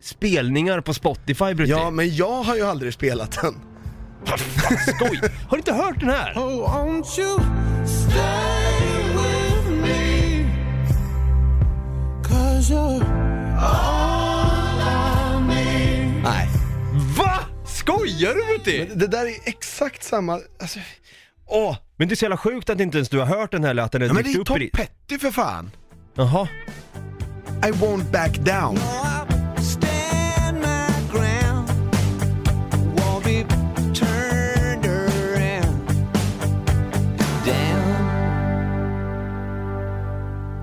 spelningar 0.00 0.80
på 0.80 0.94
Spotify 0.94 1.54
Brutti. 1.54 1.70
Ja, 1.70 1.90
men 1.90 2.14
jag 2.16 2.42
har 2.42 2.56
ju 2.56 2.62
aldrig 2.62 2.94
spelat 2.94 3.38
den. 3.42 3.54
Vad 4.26 4.40
fan, 4.40 4.78
skoj! 4.94 5.20
Har 5.48 5.56
du 5.56 5.56
inte 5.56 5.72
hört 5.72 6.00
den 6.00 6.08
här? 6.08 6.32
Oh, 6.36 6.74
won't 6.74 7.20
you 7.20 7.40
stay 7.86 9.00
with 9.14 9.70
me? 9.82 10.44
Cause 12.28 12.72
you're 12.74 13.04
all 13.58 14.80
I 14.80 15.46
need. 15.46 16.22
Nej. 16.22 16.48
Va? 17.18 17.38
Skojar 17.66 18.34
du? 18.64 18.78
Men 18.88 18.98
det 18.98 19.06
där 19.06 19.26
är 19.26 19.34
exakt 19.44 20.02
samma, 20.02 20.40
alltså, 20.60 20.78
åh. 21.46 21.76
Men 21.96 22.08
det 22.08 22.14
är 22.14 22.16
så 22.16 22.24
jävla 22.24 22.36
sjukt 22.36 22.70
att 22.70 22.80
inte 22.80 22.98
ens 22.98 23.08
du 23.08 23.18
har 23.18 23.26
hört 23.26 23.50
den 23.52 23.64
här 23.64 23.70
eller 23.70 23.82
att 23.82 23.92
den 23.92 24.00
har 24.02 24.08
Ja, 24.08 24.14
men 24.14 24.22
det 24.22 24.28
dykt 24.28 24.36
är 24.36 24.40
upp 24.40 24.46
Tom 24.46 24.62
i. 24.62 24.70
Petty 24.70 25.18
för 25.18 25.30
fan. 25.30 25.70
Jaha. 26.14 26.48
I 27.66 27.70
won't 27.70 28.10
back 28.10 28.36
down. 28.38 28.78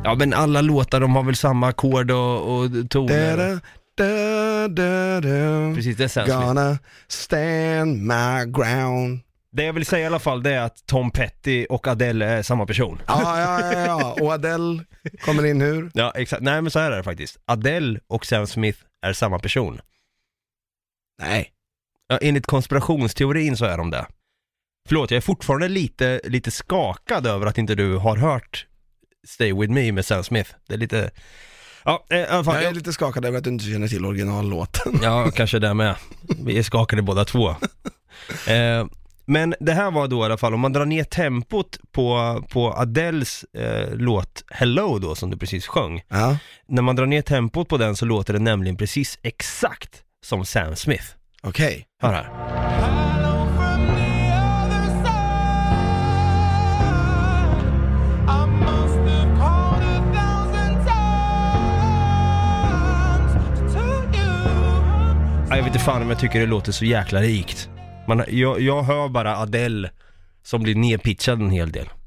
Ja 0.07 0.15
men 0.15 0.33
alla 0.33 0.61
låtar 0.61 0.99
de 0.99 1.15
har 1.15 1.23
väl 1.23 1.35
samma 1.35 1.67
ackord 1.67 2.11
och, 2.11 2.57
och 2.59 2.89
toner? 2.89 3.37
Da, 3.37 3.59
da, 3.97 4.67
da, 4.67 5.21
da. 5.21 5.75
Precis, 5.75 5.97
det 5.97 6.11
känns 6.11 6.29
som- 6.31 6.41
Gonna 6.41 6.77
stand 7.07 8.01
my 8.01 8.45
ground. 8.51 9.19
Det 9.51 9.63
jag 9.63 9.73
vill 9.73 9.85
säga 9.85 10.03
i 10.03 10.05
alla 10.05 10.19
fall 10.19 10.43
det 10.43 10.51
är 10.53 10.61
att 10.61 10.85
Tom 10.85 11.11
Petty 11.11 11.65
och 11.69 11.87
Adele 11.87 12.25
är 12.25 12.43
samma 12.43 12.65
person. 12.65 13.01
Ja, 13.07 13.39
ja, 13.41 13.73
ja, 13.73 13.85
ja. 13.85 14.15
Och 14.21 14.31
Adele 14.33 14.83
kommer 15.21 15.45
in 15.45 15.61
hur? 15.61 15.91
Ja 15.93 16.11
exakt, 16.15 16.41
nej 16.41 16.61
men 16.61 16.71
så 16.71 16.79
här 16.79 16.91
är 16.91 16.97
det 16.97 17.03
faktiskt. 17.03 17.37
Adele 17.45 17.99
och 18.07 18.25
Sam 18.25 18.47
Smith 18.47 18.79
är 19.01 19.13
samma 19.13 19.39
person. 19.39 19.81
Nej. 21.21 21.51
Ja, 22.07 22.17
enligt 22.21 22.45
konspirationsteorin 22.45 23.57
så 23.57 23.65
är 23.65 23.77
de 23.77 23.89
det. 23.91 24.05
Förlåt, 24.87 25.11
jag 25.11 25.17
är 25.17 25.21
fortfarande 25.21 25.67
lite, 25.67 26.21
lite 26.23 26.51
skakad 26.51 27.27
över 27.27 27.45
att 27.47 27.57
inte 27.57 27.75
du 27.75 27.95
har 27.97 28.15
hört 28.17 28.65
Stay 29.27 29.53
With 29.53 29.73
Me 29.73 29.91
med 29.91 30.05
Sam 30.05 30.23
Smith. 30.23 30.51
Det 30.67 30.73
är 30.73 30.77
lite, 30.77 31.11
ja 31.85 32.05
eh, 32.09 32.17
i 32.17 32.25
alla 32.25 32.43
fall. 32.43 32.55
Jag 32.55 32.63
är 32.63 32.73
lite 32.73 32.93
skakad 32.93 33.25
över 33.25 33.37
att 33.37 33.43
du 33.43 33.49
inte 33.49 33.65
känner 33.65 33.87
till 33.87 34.05
originallåten. 34.05 34.99
Ja, 35.03 35.31
kanske 35.35 35.59
det 35.59 35.73
med. 35.73 35.95
Vi 36.45 36.57
är 36.59 36.63
skakade 36.63 37.01
båda 37.01 37.25
två. 37.25 37.49
Eh, 38.47 38.85
men 39.29 39.55
det 39.59 39.73
här 39.73 39.91
var 39.91 40.07
då 40.07 40.21
i 40.21 40.25
alla 40.25 40.37
fall, 40.37 40.53
om 40.53 40.59
man 40.59 40.73
drar 40.73 40.85
ner 40.85 41.03
tempot 41.03 41.77
på, 41.91 42.43
på 42.49 42.73
Adeles 42.73 43.43
eh, 43.43 43.89
låt 43.95 44.43
Hello 44.51 44.99
då, 44.99 45.15
som 45.15 45.29
du 45.31 45.37
precis 45.37 45.67
sjöng. 45.67 46.01
Ja, 46.07 46.37
När 46.67 46.81
man 46.81 46.95
drar 46.95 47.05
ner 47.05 47.21
tempot 47.21 47.69
på 47.69 47.77
den 47.77 47.95
så 47.95 48.05
låter 48.05 48.33
det 48.33 48.39
nämligen 48.39 48.77
precis 48.77 49.19
exakt 49.23 50.01
som 50.25 50.45
Sam 50.45 50.75
Smith. 50.75 51.05
okej. 51.43 51.85
Hör 52.01 52.13
här. 52.13 52.66
Jag 65.57 65.63
vet 65.63 65.73
inte 65.73 65.85
fan 65.85 66.01
om 66.01 66.09
jag 66.09 66.19
tycker 66.19 66.39
det 66.39 66.45
låter 66.45 66.71
så 66.71 66.85
jäkla 66.85 67.21
rikt. 67.21 67.69
Man, 68.07 68.23
jag, 68.27 68.61
jag 68.61 68.83
hör 68.83 69.09
bara 69.09 69.37
Adele 69.37 69.91
som 70.43 70.63
blir 70.63 70.75
nedpitchad 70.75 71.41
en 71.41 71.49
hel 71.49 71.71
del. 71.71 71.89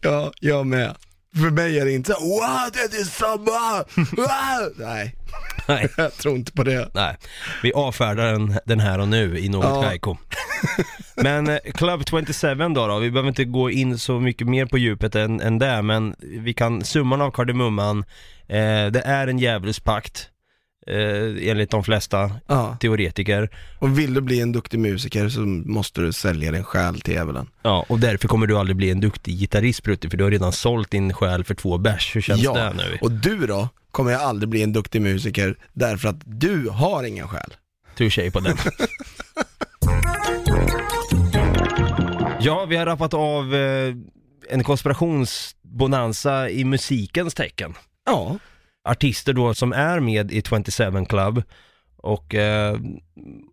Ja, 0.00 0.32
jag 0.40 0.66
med. 0.66 0.96
För 1.36 1.50
mig 1.50 1.78
är 1.78 1.84
det 1.84 1.92
inte 1.92 2.12
så 2.12 2.20
wow, 2.20 2.70
det 2.72 2.96
är 2.98 3.04
samma! 3.04 3.84
Wow! 4.16 4.72
Nej, 4.76 5.14
Nej. 5.68 5.88
jag 5.96 6.12
tror 6.12 6.36
inte 6.36 6.52
på 6.52 6.64
det. 6.64 6.88
Nej, 6.94 7.16
vi 7.62 7.72
avfärdar 7.72 8.32
den, 8.32 8.58
den 8.64 8.80
här 8.80 8.98
och 8.98 9.08
nu 9.08 9.38
i 9.38 9.48
något 9.48 9.64
Ja. 9.64 9.82
Kaiko. 9.82 10.16
Men 11.16 11.48
eh, 11.48 11.58
Club 11.74 12.02
27 12.10 12.54
då, 12.74 12.86
då, 12.86 12.98
vi 12.98 13.10
behöver 13.10 13.28
inte 13.28 13.44
gå 13.44 13.70
in 13.70 13.98
så 13.98 14.20
mycket 14.20 14.48
mer 14.48 14.66
på 14.66 14.78
djupet 14.78 15.14
än, 15.14 15.40
än 15.40 15.58
det, 15.58 15.82
men 15.82 16.16
vi 16.20 16.54
kan, 16.54 16.84
summan 16.84 17.20
av 17.20 17.30
kardemumman, 17.30 17.98
eh, 18.48 18.86
det 18.86 19.02
är 19.04 19.26
en 19.26 19.38
djävulspakt, 19.38 20.30
eh, 20.86 21.48
enligt 21.50 21.70
de 21.70 21.84
flesta 21.84 22.30
Ja. 22.46 22.76
teoretiker. 22.80 23.50
Och 23.78 23.98
vill 23.98 24.14
du 24.14 24.20
bli 24.20 24.40
en 24.40 24.52
duktig 24.52 24.78
musiker 24.78 25.28
så 25.28 25.40
måste 25.40 26.00
du 26.00 26.12
sälja 26.12 26.52
din 26.52 26.64
själ 26.64 27.00
till 27.00 27.14
djävulen. 27.14 27.46
Ja, 27.62 27.84
och 27.88 28.00
därför 28.00 28.28
kommer 28.28 28.46
du 28.46 28.58
aldrig 28.58 28.76
bli 28.76 28.90
en 28.90 29.00
duktig 29.00 29.38
gitarrist 29.38 29.82
Brutti, 29.82 30.10
för 30.10 30.16
du 30.16 30.24
har 30.24 30.30
redan 30.30 30.52
sålt 30.52 30.90
din 30.90 31.12
själ 31.12 31.44
för 31.44 31.54
två 31.54 31.78
bärs. 31.78 32.16
Hur 32.16 32.20
känns 32.20 32.40
ja, 32.40 32.54
det 32.54 32.72
nu? 32.76 32.98
och 33.00 33.10
du 33.12 33.46
då 33.46 33.68
kommer 33.90 34.10
jag 34.12 34.20
aldrig 34.22 34.48
bli 34.48 34.62
en 34.62 34.72
duktig 34.72 35.02
musiker 35.02 35.56
därför 35.72 36.08
att 36.08 36.20
du 36.24 36.68
har 36.68 37.04
ingen 37.04 37.28
själ. 37.28 37.54
Touché 37.96 38.30
på 38.30 38.40
den. 38.40 38.56
ja, 42.40 42.64
vi 42.68 42.76
har 42.76 42.86
rappat 42.86 43.14
av 43.14 43.54
eh, 43.54 43.94
en 44.50 44.64
konspirationsbonanza 44.64 46.50
i 46.50 46.64
musikens 46.64 47.34
tecken. 47.34 47.74
Ja, 48.06 48.38
Artister 48.84 49.32
då 49.32 49.54
som 49.54 49.72
är 49.72 50.00
med 50.00 50.32
i 50.32 50.42
27 50.42 51.04
Club 51.08 51.42
och 51.96 52.34
eh, 52.34 52.76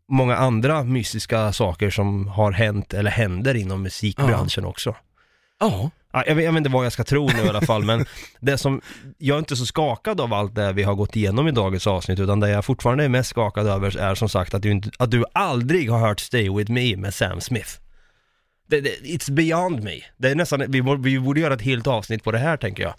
många 0.10 0.36
andra 0.36 0.84
mystiska 0.84 1.54
saker 1.54 1.90
som 1.90 2.28
har 2.28 2.52
hänt 2.52 2.94
eller 2.94 3.12
händer 3.12 3.56
inom 3.56 3.84
musikbranschen 3.84 4.66
också. 4.66 4.96
ja. 5.60 5.92
Ja, 6.14 6.24
jag, 6.28 6.36
vet, 6.36 6.46
jag 6.46 6.52
vet 6.52 6.58
inte 6.58 6.70
vad 6.70 6.86
jag 6.86 6.94
ska 6.94 7.04
tro 7.04 7.28
nu 7.28 7.46
i 7.46 7.50
alla 7.50 7.62
fall, 7.62 7.84
men 7.84 8.06
det 8.40 8.58
som, 8.58 8.82
jag 9.18 9.36
är 9.36 9.40
inte 9.40 9.56
så 9.56 9.66
skakad 9.66 10.22
av 10.22 10.34
allt 10.34 10.56
det 10.56 10.74
vi 10.74 10.84
har 10.84 10.96
gått 10.96 11.16
igenom 11.16 11.48
i 11.48 11.52
dagens 11.52 11.88
avsnitt, 11.88 12.20
utan 12.20 12.40
det 12.40 12.50
jag 12.50 12.66
fortfarande 12.66 13.04
är 13.04 13.10
mest 13.10 13.30
skakad 13.30 13.68
över 13.68 13.98
är 13.98 14.16
som 14.16 14.30
sagt 14.30 14.54
att 14.54 14.62
du, 14.62 14.72
inte, 14.72 14.90
att 15.00 15.12
du 15.12 15.26
aldrig 15.34 15.92
har 15.92 16.00
hört 16.00 16.20
Stay 16.20 16.50
With 16.50 16.72
Me 16.72 16.96
med 16.96 17.14
Sam 17.14 17.42
Smith. 17.42 17.80
Det, 18.72 18.82
det, 18.82 18.90
it's 19.04 19.32
beyond 19.32 19.84
me. 19.84 20.02
Det 20.18 20.30
är 20.30 20.36
nästan, 20.36 20.64
vi, 20.68 20.82
borde- 20.82 21.02
vi 21.02 21.20
borde 21.20 21.40
göra 21.40 21.54
ett 21.54 21.62
helt 21.62 21.88
avsnitt 21.88 22.24
på 22.24 22.32
det 22.32 22.38
här 22.38 22.58
tänker 22.58 22.84
jag. 22.84 22.94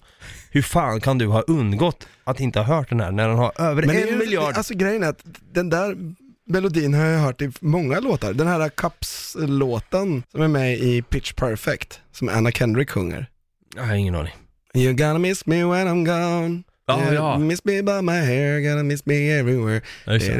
Hur 0.50 0.62
fan 0.62 1.00
kan 1.00 1.18
du 1.18 1.26
ha 1.26 1.40
undgått 1.40 2.08
att 2.24 2.40
inte 2.40 2.58
ha 2.60 2.76
hört 2.76 2.88
den 2.88 3.00
här 3.00 3.10
när 3.12 3.28
den 3.28 3.36
har 3.36 3.52
över 3.60 3.82
Men 3.86 3.96
en 3.96 4.06
ju- 4.08 4.16
miljard? 4.16 4.54
Alltså 4.56 4.74
grejen 4.74 5.02
är 5.02 5.08
att 5.08 5.24
den 5.52 5.70
där 5.70 5.96
melodin 6.46 6.94
har 6.94 7.04
jag 7.04 7.20
hört 7.20 7.42
i 7.42 7.50
många 7.60 8.00
låtar. 8.00 8.32
Den 8.32 8.46
här 8.46 8.68
Cups-låten 8.68 10.22
som 10.32 10.42
är 10.42 10.48
med 10.48 10.78
i 10.78 11.02
Pitch 11.02 11.32
Perfect, 11.32 12.00
som 12.12 12.28
Anna 12.28 12.50
Kendrick 12.50 12.90
sjunger. 12.90 13.26
Jag 13.76 13.82
har 13.82 13.94
ingen 13.94 14.14
aning. 14.14 14.32
You 14.74 14.92
gonna 14.92 15.18
miss 15.18 15.46
me 15.46 15.64
when 15.64 15.88
I'm 15.88 16.04
gone. 16.06 16.62
Ja, 16.86 17.04
You 17.04 17.14
ja. 17.14 17.38
Miss 17.38 17.64
me 17.64 17.82
by 17.82 18.02
my 18.02 18.12
hair, 18.12 18.60
gonna 18.70 18.82
miss 18.82 19.06
me 19.06 19.30
everywhere. 19.38 19.80
Ja, 20.04 20.12
just 20.12 20.26
det. 20.26 20.32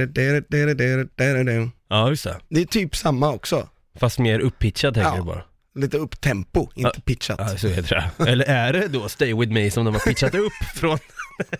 Ja, 1.89 2.09
just 2.09 2.25
det. 2.25 2.37
Det 2.49 2.61
är 2.61 2.65
typ 2.65 2.97
samma 2.97 3.33
också. 3.33 3.69
Fast 3.95 4.19
mer 4.19 4.41
uppitchad 4.41 4.95
tänker 4.95 5.11
Ja. 5.11 5.17
du 5.17 5.23
bara. 5.23 5.43
Lite 5.75 5.97
upp 5.99 6.21
tempo, 6.21 6.69
inte 6.75 7.01
pitchat. 7.01 7.37
Ja, 7.41 7.57
så 7.57 7.69
heter 7.69 8.11
det. 8.19 8.31
Eller 8.31 8.45
är 8.45 8.73
det 8.73 8.89
då 8.89 9.09
Stay 9.09 9.35
With 9.35 9.53
Me 9.53 9.71
som 9.71 9.85
de 9.85 9.95
har 9.95 10.01
pitchat 10.01 10.35
upp 10.35 10.53
från... 10.75 10.99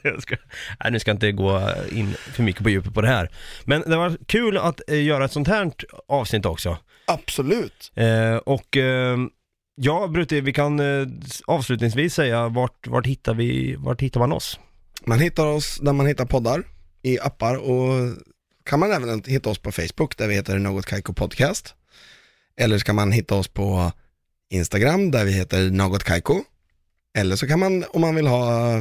Jag 0.03 0.23
ska... 0.23 0.37
Nej, 0.85 0.93
nu 0.93 0.99
ska 0.99 1.11
jag 1.11 1.17
inte 1.17 1.33
gå 1.33 1.71
in 1.93 2.15
för 2.15 2.43
mycket 2.43 2.63
på 2.63 2.71
djupet 2.71 2.95
på 2.95 3.01
det 3.01 3.09
här. 3.09 3.31
Men 3.65 3.81
det 3.91 3.97
var 3.97 4.17
kul 4.27 4.57
att 4.59 4.81
eh, 4.91 5.03
göra 5.05 5.25
ett 5.25 5.33
sånt 5.33 5.49
här 5.49 5.73
avsnitt 6.09 6.47
också. 6.47 6.79
Absolut. 7.07 7.93
Eh, 7.95 8.37
och 8.37 8.77
eh, 8.77 9.19
ja, 9.75 10.09
Brutti, 10.09 10.41
vi 10.41 10.53
kan 10.53 10.81
eh, 10.81 11.07
avslutningsvis 11.47 12.15
säga 12.15 12.49
vart, 12.49 12.87
vart, 12.87 13.07
hittar 13.07 13.35
vi, 13.35 13.75
vart 13.79 14.01
hittar 14.01 14.21
man 14.21 14.33
oss? 14.33 14.61
Man 15.07 15.19
hittar 15.19 15.47
oss 15.47 15.79
där 15.83 15.93
man 15.93 16.07
hittar 16.07 16.25
poddar, 16.27 16.63
i 17.03 17.19
appar 17.21 17.57
och 17.57 18.17
kan 18.65 18.81
man 18.81 18.93
även 18.93 19.23
hitta 19.27 19.51
oss 19.51 19.59
på 19.59 19.73
Facebook 19.73 20.17
där 20.17 20.29
vi 20.29 20.35
heter 20.35 20.59
Något 20.59 20.87
Kaiko 20.87 21.13
Podcast. 21.13 21.75
Eller 22.61 22.79
så 22.79 22.85
kan 22.85 22.95
man 22.95 23.13
hitta 23.13 23.35
oss 23.35 23.49
på 23.49 23.93
Instagram 24.51 25.11
där 25.11 25.25
vi 25.25 25.33
heter 25.33 25.71
Något 25.71 26.05
Kaiko. 26.05 26.45
Eller 27.19 27.37
så 27.37 27.47
kan 27.49 27.59
man, 27.61 27.85
om 27.91 28.01
man 28.01 28.15
vill 28.15 28.27
ha, 28.27 28.75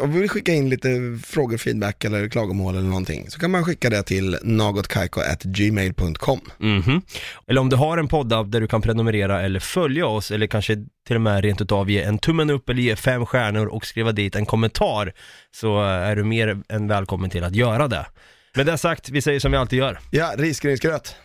om 0.00 0.12
vi 0.12 0.20
vill 0.20 0.28
skicka 0.28 0.52
in 0.54 0.68
lite 0.68 1.18
frågor, 1.24 1.58
feedback 1.58 2.04
eller 2.04 2.28
klagomål 2.28 2.76
eller 2.76 2.88
någonting, 2.88 3.30
så 3.30 3.40
kan 3.40 3.50
man 3.50 3.64
skicka 3.64 3.90
det 3.90 4.02
till 4.02 4.38
nagotkaiko@gmail.com. 4.42 6.40
Mhm. 6.58 7.02
Eller 7.46 7.60
om 7.60 7.68
du 7.68 7.76
har 7.76 7.98
en 7.98 8.08
poddapp 8.08 8.50
där 8.50 8.60
du 8.60 8.66
kan 8.66 8.82
prenumerera 8.82 9.42
eller 9.42 9.60
följa 9.60 10.06
oss 10.06 10.30
eller 10.30 10.46
kanske 10.46 10.76
till 11.06 11.16
och 11.16 11.22
med 11.22 11.44
rent 11.44 11.60
utav 11.60 11.90
ge 11.90 12.02
en 12.02 12.18
tummen 12.18 12.50
upp 12.50 12.68
eller 12.68 12.82
ge 12.82 12.96
fem 12.96 13.26
stjärnor 13.26 13.66
och 13.66 13.86
skriva 13.86 14.12
dit 14.12 14.36
en 14.36 14.46
kommentar 14.46 15.12
så 15.50 15.82
är 15.82 16.16
du 16.16 16.24
mer 16.24 16.62
än 16.68 16.88
välkommen 16.88 17.30
till 17.30 17.44
att 17.44 17.54
göra 17.54 17.88
det. 17.88 18.06
Med 18.54 18.66
det 18.66 18.78
sagt, 18.78 19.10
vi 19.10 19.22
säger 19.22 19.40
som 19.40 19.52
vi 19.52 19.58
alltid 19.58 19.78
gör. 19.78 19.98
Ja, 20.10 20.34
risgrynsgröt. 20.36 21.16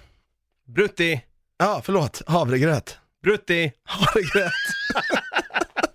Brutti, 0.75 1.21
Ja, 1.63 1.81
förlåt. 1.83 2.21
Havregröt. 2.27 2.97
Brutti! 3.23 3.71
Havregröt. 3.85 4.51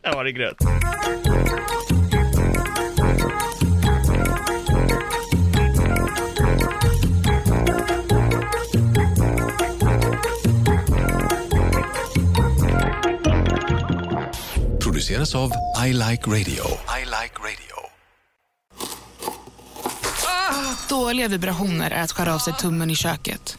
Havregröt. 0.15 0.57
Produceras 14.83 15.35
av 15.35 15.51
I 15.87 15.93
Like 15.93 16.23
Radio. 16.27 16.65
I 16.99 17.05
like 17.05 17.35
radio. 17.41 17.79
Dåliga 20.89 21.29
vibrationer 21.29 21.91
är 21.91 22.03
att 22.03 22.13
skära 22.13 22.35
av 22.35 22.39
sig 22.39 22.55
tummen 22.55 22.91
i 22.91 22.97
köket. 22.97 23.59